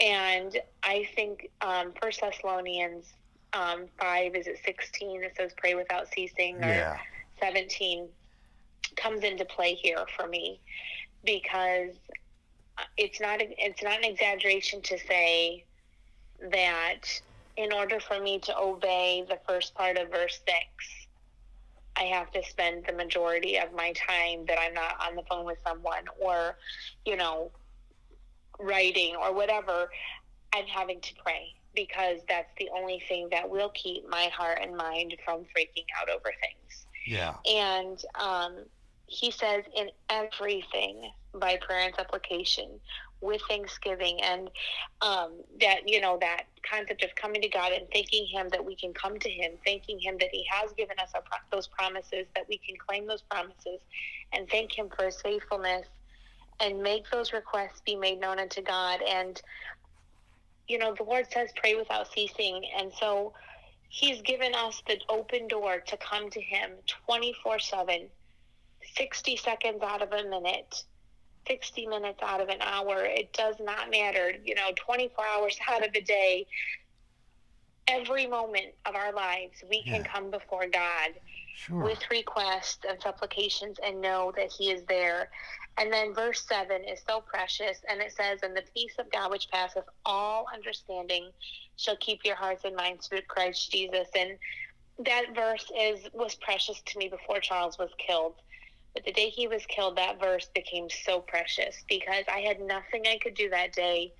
And 0.00 0.58
I 0.82 1.08
think 1.14 1.50
um, 1.60 1.92
First 2.00 2.20
Thessalonians 2.20 3.06
um, 3.52 3.86
5, 3.98 4.34
is 4.34 4.46
it 4.46 4.58
16? 4.64 5.22
It 5.22 5.32
says 5.36 5.52
pray 5.56 5.74
without 5.74 6.08
ceasing, 6.12 6.56
or 6.62 6.68
yeah. 6.68 6.98
17 7.40 8.08
comes 8.96 9.24
into 9.24 9.44
play 9.44 9.74
here 9.74 10.04
for 10.16 10.26
me 10.26 10.60
because 11.24 11.94
it's 12.96 13.20
not 13.20 13.40
it's 13.40 13.82
not 13.82 13.98
an 13.98 14.04
exaggeration 14.04 14.82
to 14.82 14.98
say 14.98 15.64
that 16.50 17.02
in 17.56 17.72
order 17.72 18.00
for 18.00 18.20
me 18.20 18.38
to 18.40 18.58
obey 18.58 19.24
the 19.28 19.38
first 19.46 19.74
part 19.74 19.98
of 19.98 20.10
verse 20.10 20.40
6, 20.46 20.58
I 21.96 22.04
have 22.04 22.30
to 22.32 22.42
spend 22.44 22.84
the 22.86 22.94
majority 22.94 23.58
of 23.58 23.72
my 23.74 23.92
time 23.92 24.46
that 24.46 24.58
I'm 24.58 24.74
not 24.74 24.96
on 25.06 25.14
the 25.14 25.22
phone 25.28 25.44
with 25.44 25.58
someone 25.66 26.04
or, 26.20 26.56
you 27.04 27.16
know, 27.16 27.50
writing 28.58 29.14
or 29.16 29.34
whatever. 29.34 29.90
I'm 30.54 30.66
having 30.66 31.00
to 31.00 31.14
pray 31.22 31.54
because 31.74 32.18
that's 32.28 32.50
the 32.58 32.68
only 32.74 33.02
thing 33.08 33.28
that 33.30 33.48
will 33.48 33.70
keep 33.70 34.08
my 34.08 34.30
heart 34.34 34.58
and 34.60 34.76
mind 34.76 35.14
from 35.24 35.40
freaking 35.56 35.86
out 36.00 36.08
over 36.08 36.32
things. 36.42 36.86
Yeah. 37.06 37.34
And 37.46 38.02
um, 38.20 38.64
he 39.06 39.30
says, 39.30 39.64
in 39.76 39.90
everything 40.08 41.10
by 41.34 41.58
prayer 41.58 41.86
and 41.86 41.94
supplication, 41.94 42.80
with 43.22 43.40
thanksgiving 43.48 44.20
and 44.22 44.50
um, 45.00 45.32
that 45.60 45.88
you 45.88 46.00
know 46.00 46.18
that 46.20 46.44
concept 46.68 47.02
of 47.02 47.14
coming 47.14 47.40
to 47.40 47.48
god 47.48 47.72
and 47.72 47.86
thanking 47.92 48.26
him 48.26 48.48
that 48.50 48.64
we 48.64 48.76
can 48.76 48.92
come 48.92 49.18
to 49.18 49.30
him 49.30 49.52
thanking 49.64 49.98
him 49.98 50.16
that 50.18 50.28
he 50.32 50.44
has 50.50 50.72
given 50.72 50.98
us 50.98 51.10
our, 51.14 51.22
those 51.50 51.68
promises 51.68 52.26
that 52.34 52.44
we 52.48 52.58
can 52.58 52.76
claim 52.76 53.06
those 53.06 53.22
promises 53.22 53.80
and 54.32 54.48
thank 54.48 54.76
him 54.76 54.88
for 54.96 55.06
his 55.06 55.20
faithfulness 55.20 55.86
and 56.60 56.80
make 56.80 57.10
those 57.10 57.32
requests 57.32 57.82
be 57.84 57.96
made 57.96 58.20
known 58.20 58.38
unto 58.38 58.62
god. 58.62 59.00
And 59.02 59.40
you 60.68 60.78
know 60.78 60.94
the 60.94 61.02
lord 61.02 61.26
says 61.32 61.50
pray 61.56 61.74
without 61.74 62.12
ceasing. 62.12 62.62
And 62.78 62.92
so 62.98 63.32
he's 63.88 64.22
given 64.22 64.54
us 64.54 64.82
the 64.86 64.98
open 65.08 65.48
door 65.48 65.80
to 65.86 65.96
come 65.96 66.30
to 66.30 66.40
him 66.40 66.70
24 67.06 67.58
7 67.58 68.08
60 68.96 69.36
seconds 69.36 69.82
out 69.82 70.02
of 70.02 70.12
a 70.12 70.28
minute 70.28 70.84
60 71.46 71.86
minutes 71.86 72.20
out 72.22 72.40
of 72.40 72.48
an 72.48 72.60
hour. 72.60 73.04
It 73.04 73.32
does 73.32 73.56
not 73.60 73.90
matter. 73.90 74.32
You 74.44 74.54
know, 74.54 74.70
24 74.86 75.24
hours 75.26 75.58
out 75.68 75.86
of 75.86 75.94
a 75.94 76.00
day, 76.00 76.46
every 77.88 78.26
moment 78.26 78.74
of 78.86 78.94
our 78.94 79.12
lives, 79.12 79.62
we 79.68 79.82
can 79.84 80.02
Yeah. 80.02 80.12
come 80.12 80.30
before 80.30 80.66
God 80.68 81.10
Sure. 81.54 81.84
with 81.84 82.10
requests 82.10 82.84
and 82.88 83.00
supplications 83.02 83.78
and 83.84 84.00
know 84.00 84.32
that 84.36 84.52
He 84.52 84.70
is 84.70 84.84
there. 84.84 85.30
And 85.78 85.92
then 85.92 86.14
verse 86.14 86.44
7 86.46 86.84
is 86.84 87.02
so 87.06 87.20
precious, 87.20 87.78
and 87.88 88.00
it 88.00 88.12
says, 88.12 88.40
And 88.42 88.56
the 88.56 88.64
peace 88.74 88.94
of 88.98 89.10
God, 89.10 89.30
which 89.30 89.48
passeth 89.50 89.84
all 90.04 90.46
understanding, 90.52 91.30
shall 91.76 91.96
keep 91.96 92.24
your 92.24 92.36
hearts 92.36 92.64
and 92.64 92.76
minds 92.76 93.08
through 93.08 93.22
Christ 93.22 93.70
Jesus. 93.70 94.08
And 94.16 94.38
that 95.06 95.34
verse 95.34 95.70
is 95.76 96.08
was 96.12 96.34
precious 96.36 96.80
to 96.82 96.98
me 96.98 97.08
before 97.08 97.40
Charles 97.40 97.78
was 97.78 97.90
killed. 97.98 98.34
But 98.94 99.04
the 99.04 99.12
day 99.12 99.30
he 99.30 99.48
was 99.48 99.64
killed, 99.66 99.96
that 99.96 100.20
verse 100.20 100.48
became 100.54 100.88
so 100.90 101.20
precious 101.20 101.82
because 101.88 102.24
I 102.32 102.40
had 102.40 102.60
nothing 102.60 103.06
I 103.06 103.18
could 103.22 103.34
do 103.34 103.48
that 103.50 103.72
day 103.72 104.12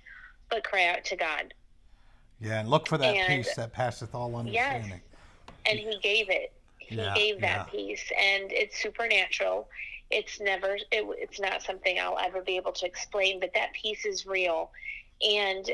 but 0.49 0.63
cry 0.63 0.87
out 0.87 1.03
to 1.05 1.15
God. 1.15 1.53
yeah, 2.39 2.59
and 2.59 2.69
look 2.69 2.87
for 2.87 2.97
that 2.97 3.15
and- 3.15 3.43
peace 3.43 3.55
that 3.55 3.71
passeth 3.73 4.13
all 4.15 4.35
understanding. 4.35 5.01
and 5.65 5.79
he 5.79 5.97
gave 6.01 6.29
it 6.29 6.51
he 6.77 6.95
Yeah, 6.95 7.13
gave 7.15 7.39
that 7.41 7.67
yeah. 7.67 7.71
peace 7.71 8.03
and 8.19 8.51
it's 8.51 8.81
supernatural 8.81 9.69
it's 10.11 10.39
never 10.41 10.75
it, 10.75 10.85
it's 10.91 11.39
not 11.39 11.61
something 11.63 11.97
i'll 11.99 12.19
ever 12.19 12.41
be 12.41 12.57
able 12.57 12.73
to 12.73 12.85
explain 12.85 13.39
but 13.39 13.51
that 13.55 13.69
peace 13.73 14.05
is 14.05 14.25
real 14.25 14.69
and 15.25 15.71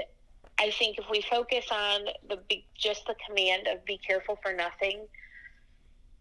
i 0.59 0.69
think 0.77 0.99
if 0.99 1.05
we 1.09 1.21
focus 1.21 1.65
on 1.71 2.01
the 2.29 2.37
just 2.77 3.05
the 3.07 3.15
command 3.27 3.67
of 3.67 3.83
be 3.85 3.97
careful 3.97 4.37
for 4.43 4.53
nothing 4.53 5.07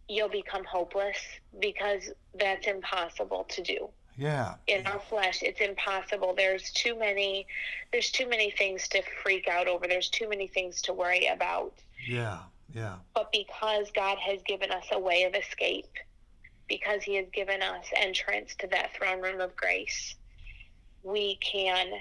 you'll 0.09 0.29
become 0.29 0.65
hopeless 0.65 1.19
because 1.61 2.11
that's 2.35 2.67
impossible 2.67 3.45
to 3.45 3.63
do 3.63 3.89
Yeah. 4.17 4.55
in 4.67 4.87
our 4.87 4.99
flesh 5.01 5.43
it's 5.43 5.61
impossible 5.61 6.35
there's 6.35 6.71
too 6.73 6.99
many 6.99 7.47
there's 7.93 8.11
too 8.11 8.29
many 8.29 8.51
things 8.51 8.89
to 8.89 9.03
freak 9.23 9.49
out 9.49 9.69
over 9.69 9.87
there's 9.87 10.09
too 10.09 10.29
many 10.29 10.47
things 10.47 10.81
to 10.83 10.93
worry 10.95 11.27
about 11.27 11.73
Yeah. 12.07 12.39
Yeah. 12.75 12.97
but 13.15 13.31
because 13.33 13.91
God 13.93 14.19
has 14.19 14.41
given 14.43 14.71
us 14.71 14.85
a 14.93 14.99
way 14.99 15.23
of 15.25 15.35
escape, 15.35 15.89
because 16.69 17.03
He 17.03 17.15
has 17.17 17.27
given 17.33 17.63
us 17.63 17.87
entrance 17.97 18.55
to 18.57 18.67
that 18.69 18.95
throne 18.95 19.23
room 19.23 19.41
of 19.41 19.57
grace, 19.57 20.15
we 21.03 21.37
can 21.37 22.01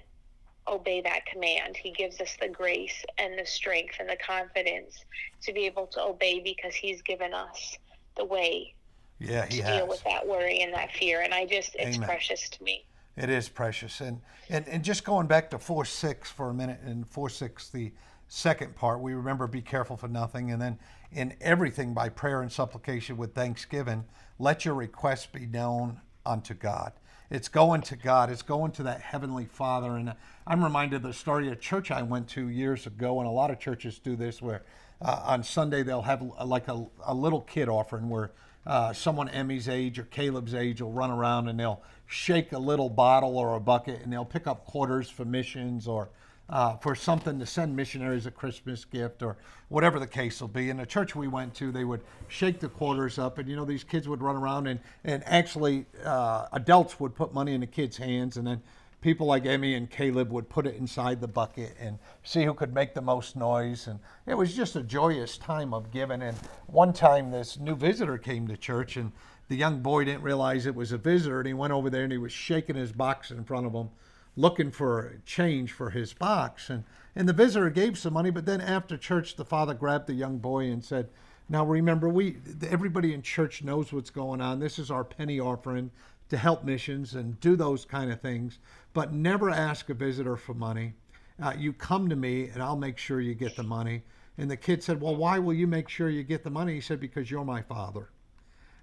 obey 0.68 1.00
that 1.02 1.26
command. 1.26 1.78
He 1.78 1.92
gives 1.92 2.20
us 2.20 2.36
the 2.42 2.50
grace 2.50 3.06
and 3.18 3.40
the 3.40 3.46
strength 3.46 3.96
and 4.02 4.10
the 4.10 4.18
confidence 4.18 5.06
to 5.44 5.54
be 5.54 5.66
able 5.66 5.88
to 5.88 6.02
obey 6.02 6.42
because 6.42 6.76
He's 6.76 7.02
given 7.02 7.34
us 7.34 7.78
the 8.18 8.26
way 8.26 8.74
Yeah, 9.20 9.46
he 9.46 9.58
to 9.58 9.64
has. 9.64 9.78
deal 9.78 9.88
with 9.88 10.04
that 10.04 10.28
worry 10.28 10.62
and 10.62 10.74
that 10.74 10.92
fear. 10.92 11.22
And 11.22 11.34
I 11.34 11.46
just, 11.46 11.76
it's 11.76 11.98
Amen. 11.98 12.08
precious 12.08 12.50
to 12.50 12.64
me. 12.64 12.86
It 13.16 13.30
is 13.30 13.50
precious. 13.50 14.00
And, 14.02 14.22
and 14.50 14.68
and 14.68 14.84
just 14.84 15.04
going 15.04 15.26
back 15.26 15.50
to 15.50 15.60
four 15.60 15.86
six 15.86 16.30
for 16.30 16.50
a 16.50 16.54
minute, 16.54 16.80
and 16.86 17.08
four 17.08 17.30
six 17.30 17.70
the 17.70 17.92
second 18.28 18.76
part, 18.76 19.00
we 19.00 19.14
remember 19.16 19.48
be 19.48 19.62
careful 19.62 19.98
for 19.98 20.08
nothing, 20.08 20.52
and 20.52 20.62
then 20.62 20.78
in 21.12 21.34
everything 21.42 21.94
by 21.94 22.10
prayer 22.10 22.42
and 22.42 22.52
supplication 22.52 23.18
with 23.18 23.34
thanksgiving, 23.34 24.06
let 24.38 24.66
your 24.66 24.76
requests 24.76 25.26
be 25.26 25.46
known 25.48 26.00
unto 26.26 26.54
God. 26.54 26.92
It's 27.32 27.48
going 27.48 27.82
to 27.84 27.96
God. 27.96 28.30
It's 28.30 28.42
going 28.44 28.72
to 28.74 28.84
that 28.84 29.02
heavenly 29.02 29.46
Father. 29.46 29.96
And 29.96 30.14
I'm 30.46 30.64
reminded 30.64 30.98
of 30.98 31.04
the 31.04 31.14
story 31.14 31.48
of 31.48 31.54
a 31.54 31.56
church 31.56 31.90
I 31.90 32.02
went 32.04 32.28
to 32.30 32.48
years 32.50 32.86
ago, 32.86 33.20
and 33.20 33.28
a 33.28 33.32
lot 33.32 33.50
of 33.50 33.60
churches 33.60 33.98
do 34.00 34.16
this, 34.16 34.42
where 34.42 34.64
uh, 35.02 35.22
on 35.26 35.44
Sunday 35.44 35.84
they'll 35.84 36.02
have 36.02 36.22
uh, 36.22 36.46
like 36.46 36.68
a, 36.68 36.86
a 37.06 37.14
little 37.14 37.42
kid 37.42 37.70
offering 37.70 38.10
where 38.10 38.32
uh, 38.66 38.92
someone 38.94 39.30
Emmy's 39.30 39.70
age 39.70 39.98
or 39.98 40.04
Caleb's 40.04 40.54
age 40.54 40.82
will 40.82 40.92
run 40.92 41.10
around 41.10 41.48
and 41.48 41.60
they'll 41.60 41.82
shake 42.06 42.52
a 42.52 42.58
little 42.58 42.90
bottle 42.90 43.38
or 43.38 43.56
a 43.56 43.60
bucket 43.60 44.02
and 44.02 44.12
they'll 44.12 44.26
pick 44.26 44.48
up 44.48 44.66
quarters 44.66 45.10
for 45.10 45.26
missions 45.26 45.88
or 45.88 46.10
uh, 46.50 46.78
for 46.78 46.96
something 46.96 47.40
to 47.40 47.46
send 47.46 47.76
missionaries 47.76 48.26
a 48.26 48.32
Christmas 48.32 48.86
gift 48.86 49.22
or 49.22 49.38
whatever 49.70 50.00
the 50.00 50.08
case 50.08 50.40
will 50.40 50.48
be. 50.48 50.70
In 50.70 50.78
the 50.78 50.86
church 50.86 51.16
we 51.16 51.28
went 51.28 51.54
to, 51.56 51.72
they 51.72 51.84
would 51.84 52.02
shake 52.30 52.60
the 52.60 52.70
quarters 52.70 53.20
up, 53.20 53.38
and 53.38 53.50
you 53.50 53.56
know 53.56 53.66
these 53.66 53.84
kids 53.84 54.08
would 54.08 54.22
run 54.22 54.36
around 54.36 54.68
and 54.68 54.80
and 55.04 55.24
actually 55.26 55.86
uh, 56.06 56.48
adults 56.54 57.00
would 57.00 57.16
put 57.16 57.34
money 57.34 57.54
in 57.54 57.62
the 57.62 57.68
kids' 57.68 57.98
hands, 57.98 58.38
and 58.38 58.48
then 58.48 58.62
people 59.02 59.28
like 59.28 59.46
Emmy 59.46 59.76
and 59.76 59.90
Caleb 59.90 60.32
would 60.32 60.50
put 60.50 60.66
it 60.66 60.76
inside 60.76 61.22
the 61.22 61.28
bucket 61.28 61.76
and 61.80 62.00
see 62.24 62.44
who 62.44 62.54
could 62.54 62.74
make 62.74 62.94
the 62.94 63.02
most 63.02 63.36
noise. 63.36 63.88
And 63.88 64.00
it 64.26 64.36
was 64.36 64.56
just 64.56 64.76
a 64.76 64.84
joyous 64.84 65.38
time 65.38 65.74
of 65.74 65.92
giving. 65.92 66.22
And 66.22 66.38
one 66.66 66.94
time, 66.94 67.32
this 67.32 67.60
new 67.60 67.76
visitor 67.76 68.18
came 68.18 68.48
to 68.48 68.58
church, 68.58 68.98
and 68.98 69.12
the 69.50 69.56
young 69.56 69.82
boy 69.82 70.06
didn't 70.06 70.24
realize 70.24 70.66
it 70.66 70.76
was 70.76 70.92
a 70.92 70.98
visitor, 70.98 71.40
and 71.40 71.48
he 71.48 71.54
went 71.54 71.74
over 71.74 71.90
there 71.90 72.04
and 72.04 72.12
he 72.12 72.18
was 72.18 72.32
shaking 72.32 72.76
his 72.76 72.92
box 72.92 73.32
in 73.32 73.44
front 73.44 73.66
of 73.66 73.74
him, 73.74 73.90
looking 74.36 74.72
for 74.72 75.20
change 75.26 75.72
for 75.72 75.92
his 75.92 76.14
box. 76.14 76.70
And 76.70 76.84
and 77.16 77.28
the 77.28 77.34
visitor 77.34 77.72
gave 77.72 77.98
some 77.98 78.14
money, 78.14 78.30
but 78.30 78.46
then 78.46 78.62
after 78.62 78.96
church, 78.96 79.36
the 79.36 79.46
father 79.46 79.74
grabbed 79.74 80.08
the 80.08 80.14
young 80.14 80.38
boy 80.38 80.66
and 80.66 80.84
said. 80.84 81.10
Now 81.50 81.66
remember, 81.66 82.10
we 82.10 82.36
everybody 82.70 83.14
in 83.14 83.22
church 83.22 83.64
knows 83.64 83.94
what's 83.94 84.10
going 84.10 84.42
on. 84.42 84.60
This 84.60 84.78
is 84.78 84.92
our 84.92 85.06
penny 85.06 85.40
offering 85.40 85.92
to 86.30 86.38
help 86.38 86.64
missions 86.64 87.16
and 87.16 87.40
do 87.40 87.56
those 87.56 87.86
kind 87.86 88.12
of 88.12 88.22
things, 88.22 88.60
but 88.98 89.14
never 89.14 89.52
ask 89.52 89.92
a 89.92 89.94
visitor 89.94 90.36
for 90.36 90.56
money. 90.56 90.92
Uh, 91.40 91.54
you 91.56 91.72
come 91.72 92.10
to 92.10 92.16
me 92.16 92.50
and 92.50 92.64
I'll 92.64 92.76
make 92.76 92.98
sure 92.98 93.22
you 93.22 93.36
get 93.36 93.56
the 93.56 93.62
money. 93.62 94.02
And 94.40 94.50
the 94.50 94.58
kid 94.58 94.82
said, 94.82 95.00
Well, 95.00 95.16
why 95.16 95.38
will 95.38 95.54
you 95.54 95.68
make 95.68 95.88
sure 95.88 96.10
you 96.10 96.24
get 96.24 96.44
the 96.44 96.50
money? 96.50 96.74
He 96.74 96.82
said, 96.82 97.00
Because 97.00 97.30
you're 97.30 97.46
my 97.46 97.62
father. 97.62 98.10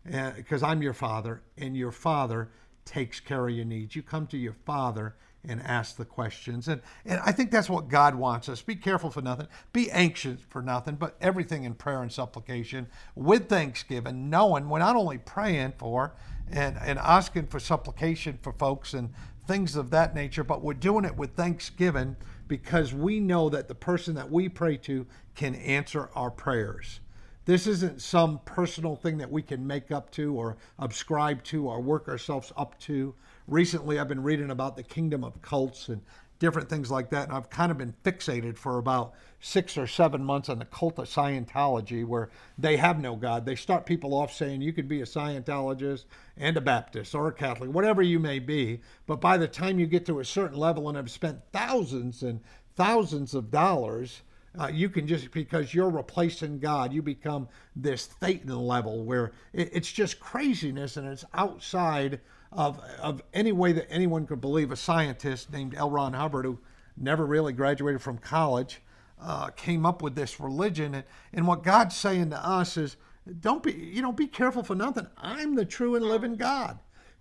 Because 0.05 0.63
I'm 0.63 0.83
your 0.83 0.93
father, 0.93 1.43
and 1.59 1.77
your 1.77 1.91
father 1.91 2.51
takes 2.85 3.19
care 3.19 3.49
of 3.49 3.57
your 3.57 3.65
needs. 3.65 3.97
You 3.97 4.03
come 4.03 4.29
to 4.29 4.37
your 4.39 4.55
father 4.65 5.17
and 5.49 5.61
ask 5.63 5.97
the 5.97 6.05
questions. 6.05 6.69
And, 6.69 6.81
and 7.05 7.21
I 7.25 7.33
think 7.33 7.51
that's 7.51 7.69
what 7.69 7.89
God 7.89 8.15
wants 8.15 8.49
us. 8.49 8.63
Be 8.63 8.77
careful 8.77 9.11
for 9.11 9.21
nothing, 9.21 9.49
be 9.73 9.91
anxious 9.91 10.41
for 10.49 10.63
nothing, 10.63 10.95
but 10.95 11.17
everything 11.21 11.65
in 11.65 11.75
prayer 11.75 12.03
and 12.03 12.13
supplication 12.13 12.87
with 13.15 13.49
thanksgiving, 13.49 14.31
knowing 14.31 14.69
we're 14.69 14.79
not 14.79 14.97
only 14.97 15.19
praying 15.19 15.75
for 15.77 16.15
and, 16.51 16.79
and 16.81 16.99
asking 16.99 17.47
for 17.49 17.59
supplication 17.59 18.39
for 18.43 18.53
folks 18.53 18.95
and 18.95 19.11
things 19.47 19.77
of 19.77 19.91
that 19.91 20.15
nature, 20.15 20.45
but 20.45 20.63
we're 20.63 20.75
doing 20.75 21.05
it 21.05 21.17
with 21.17 21.35
thanksgiving 21.35 22.17
because 22.49 22.93
we 22.95 23.21
know 23.21 23.49
that 23.49 23.69
the 23.69 23.75
person 23.75 24.15
that 24.15 24.31
we 24.31 24.49
pray 24.49 24.77
to 24.79 25.07
can 25.35 25.55
answer 25.57 26.11
our 26.15 26.31
prayers. 26.31 27.01
This 27.47 27.67
isn't 27.67 28.01
some 28.01 28.41
personal 28.47 28.97
thing 28.97 29.19
that 29.19 29.31
we 29.31 29.43
can 29.43 29.67
make 29.67 29.91
up 29.91 30.11
to 30.13 30.35
or 30.35 30.57
ascribe 30.79 31.43
to 31.45 31.69
or 31.69 31.81
work 31.81 32.09
ourselves 32.09 32.53
up 32.57 32.79
to. 32.81 33.15
Recently, 33.47 33.99
I've 33.99 34.09
been 34.09 34.23
reading 34.23 34.51
about 34.51 34.77
the 34.77 34.83
kingdom 34.83 35.23
of 35.23 35.43
cults 35.43 35.89
and 35.91 36.01
different 36.39 36.69
things 36.69 36.91
like 36.91 37.11
that, 37.11 37.29
and 37.29 37.37
I've 37.37 37.51
kind 37.51 37.71
of 37.71 37.79
been 37.79 37.95
fixated 38.05 38.59
for 38.59 38.79
about 38.79 39.15
six 39.41 39.77
or 39.77 39.87
seven 39.87 40.25
months 40.25 40.49
on 40.49 40.59
the 40.59 40.65
cult 40.65 40.99
of 40.99 41.07
Scientology, 41.07 42.05
where 42.05 42.31
they 42.59 42.77
have 42.77 43.01
no 43.01 43.17
God. 43.17 43.47
They 43.47 43.55
start 43.55 43.87
people 43.87 44.15
off 44.15 44.33
saying 44.33 44.61
you 44.61 44.73
could 44.73 44.89
be 44.89 45.01
a 45.01 45.07
Scientologist 45.07 46.05
and 46.37 46.57
a 46.57 46.61
Baptist 46.61 47.15
or 47.15 47.29
a 47.29 47.33
Catholic, 47.33 47.71
whatever 47.71 48.03
you 48.03 48.19
may 48.19 48.39
be, 48.39 48.81
but 49.07 49.21
by 49.21 49.37
the 49.37 49.49
time 49.49 49.79
you 49.79 49.87
get 49.87 50.07
to 50.07 50.21
a 50.21 50.25
certain 50.25 50.59
level 50.59 50.89
and 50.89 50.97
have 50.97 51.11
spent 51.11 51.41
thousands 51.53 52.23
and 52.23 52.41
thousands 52.75 53.35
of 53.35 53.51
dollars, 53.51 54.23
uh, 54.59 54.69
you 54.73 54.89
can 54.89 55.07
just 55.07 55.31
because 55.33 55.75
you're 55.75 55.91
replacing 55.91 56.59
God, 56.59 56.93
you 56.93 57.03
become 57.03 57.49
this 57.75 58.09
Thetan 58.21 58.57
level 58.57 59.05
where 59.05 59.33
it, 59.53 59.71
it's 59.73 59.91
just 59.91 60.21
craziness 60.21 60.97
and 60.97 61.09
it's 61.09 61.25
outside 61.35 62.21
of 62.55 62.81
of 63.01 63.23
any 63.33 63.53
way 63.53 63.73
that 63.73 63.91
anyone 63.91 64.27
could 64.27 64.41
believe. 64.41 64.71
A 64.71 64.77
scientist 64.77 65.53
named 65.53 65.75
L. 65.75 65.91
Ron 65.91 66.15
Hubbard, 66.15 66.45
who 66.45 66.59
never 66.97 67.27
really 67.27 67.53
graduated 67.53 68.01
from 68.01 68.19
college, 68.19 68.81
uh, 69.21 69.51
came 69.51 69.85
up 69.85 70.01
with 70.01 70.15
this 70.15 70.41
religion. 70.41 70.95
And, 70.95 71.05
and 71.33 71.47
what 71.47 71.63
God's 71.63 71.97
saying 71.97 72.31
to 72.31 72.47
us 72.47 72.77
is, 72.77 72.97
don't 73.41 73.63
be 73.63 73.73
you 73.73 74.01
know 74.01 74.13
be 74.13 74.27
careful 74.27 74.63
for 74.63 74.75
nothing. 74.75 75.07
I'm 75.17 75.55
the 75.55 75.65
true 75.65 75.95
and 75.97 76.05
living 76.05 76.37
God. 76.37 76.79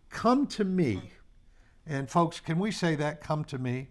Come 0.10 0.48
to 0.48 0.64
me. 0.64 1.12
And 1.86 2.10
folks, 2.10 2.40
can 2.40 2.60
we 2.60 2.72
say 2.72 2.96
that? 2.96 3.20
Come 3.20 3.44
to 3.46 3.58
me. 3.58 3.90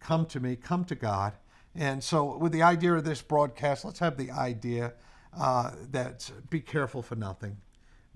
Come 0.00 0.26
to 0.26 0.40
me. 0.40 0.56
Come 0.56 0.84
to 0.86 0.94
God. 0.94 1.34
And 1.74 2.04
so, 2.04 2.36
with 2.36 2.52
the 2.52 2.62
idea 2.62 2.94
of 2.94 3.04
this 3.04 3.22
broadcast, 3.22 3.84
let's 3.84 3.98
have 3.98 4.16
the 4.16 4.30
idea 4.30 4.92
uh, 5.36 5.70
that 5.90 6.30
be 6.50 6.60
careful 6.60 7.02
for 7.02 7.16
nothing. 7.16 7.56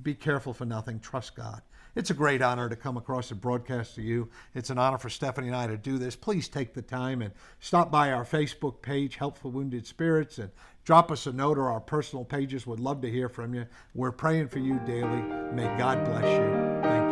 Be 0.01 0.15
careful 0.15 0.53
for 0.53 0.65
nothing. 0.65 1.01
Trust 1.01 1.35
God. 1.35 1.63
It's 1.99 2.11
a 2.11 2.15
great 2.15 2.41
honor 2.43 2.69
to 2.69 2.77
come 2.77 2.97
across 2.97 3.33
and 3.33 3.41
broadcast 3.41 3.97
to 3.97 4.03
you. 4.03 4.29
It's 4.55 4.71
an 4.71 4.79
honor 4.79 4.99
for 4.99 5.11
Stephanie 5.11 5.49
and 5.49 5.57
I 5.57 5.67
to 5.67 5.77
do 5.77 5.99
this. 5.99 6.15
Please 6.15 6.49
take 6.49 6.73
the 6.73 6.81
time 6.81 7.23
and 7.23 7.33
stop 7.59 7.91
by 7.91 8.13
our 8.13 8.25
Facebook 8.25 8.83
page, 8.83 9.17
Help 9.17 9.37
for 9.37 9.49
Wounded 9.49 9.85
Spirits, 9.85 10.39
and 10.39 10.53
drop 10.85 11.11
us 11.11 11.27
a 11.27 11.33
note 11.33 11.59
or 11.59 11.69
our 11.69 11.81
personal 11.81 12.25
pages. 12.25 12.69
Would 12.69 12.79
love 12.79 13.01
to 13.01 13.11
hear 13.11 13.29
from 13.29 13.53
you. 13.53 13.67
We're 13.97 14.13
praying 14.13 14.47
for 14.47 14.61
you 14.61 14.79
daily. 14.87 15.23
May 15.53 15.77
God 15.77 16.05
bless 16.05 16.23
you. 16.23 16.47
Thank 16.85 17.11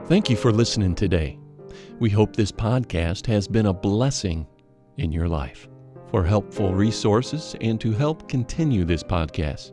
you. 0.00 0.06
Thank 0.06 0.30
you 0.30 0.36
for 0.36 0.50
listening 0.50 0.94
today. 0.94 1.38
We 1.98 2.08
hope 2.08 2.34
this 2.34 2.50
podcast 2.50 3.26
has 3.26 3.46
been 3.46 3.66
a 3.66 3.74
blessing 3.74 4.46
in 4.96 5.12
your 5.12 5.28
life. 5.28 5.68
For 6.10 6.24
helpful 6.24 6.72
resources 6.72 7.54
and 7.60 7.78
to 7.82 7.92
help 7.92 8.26
continue 8.26 8.86
this 8.86 9.02
podcast, 9.02 9.72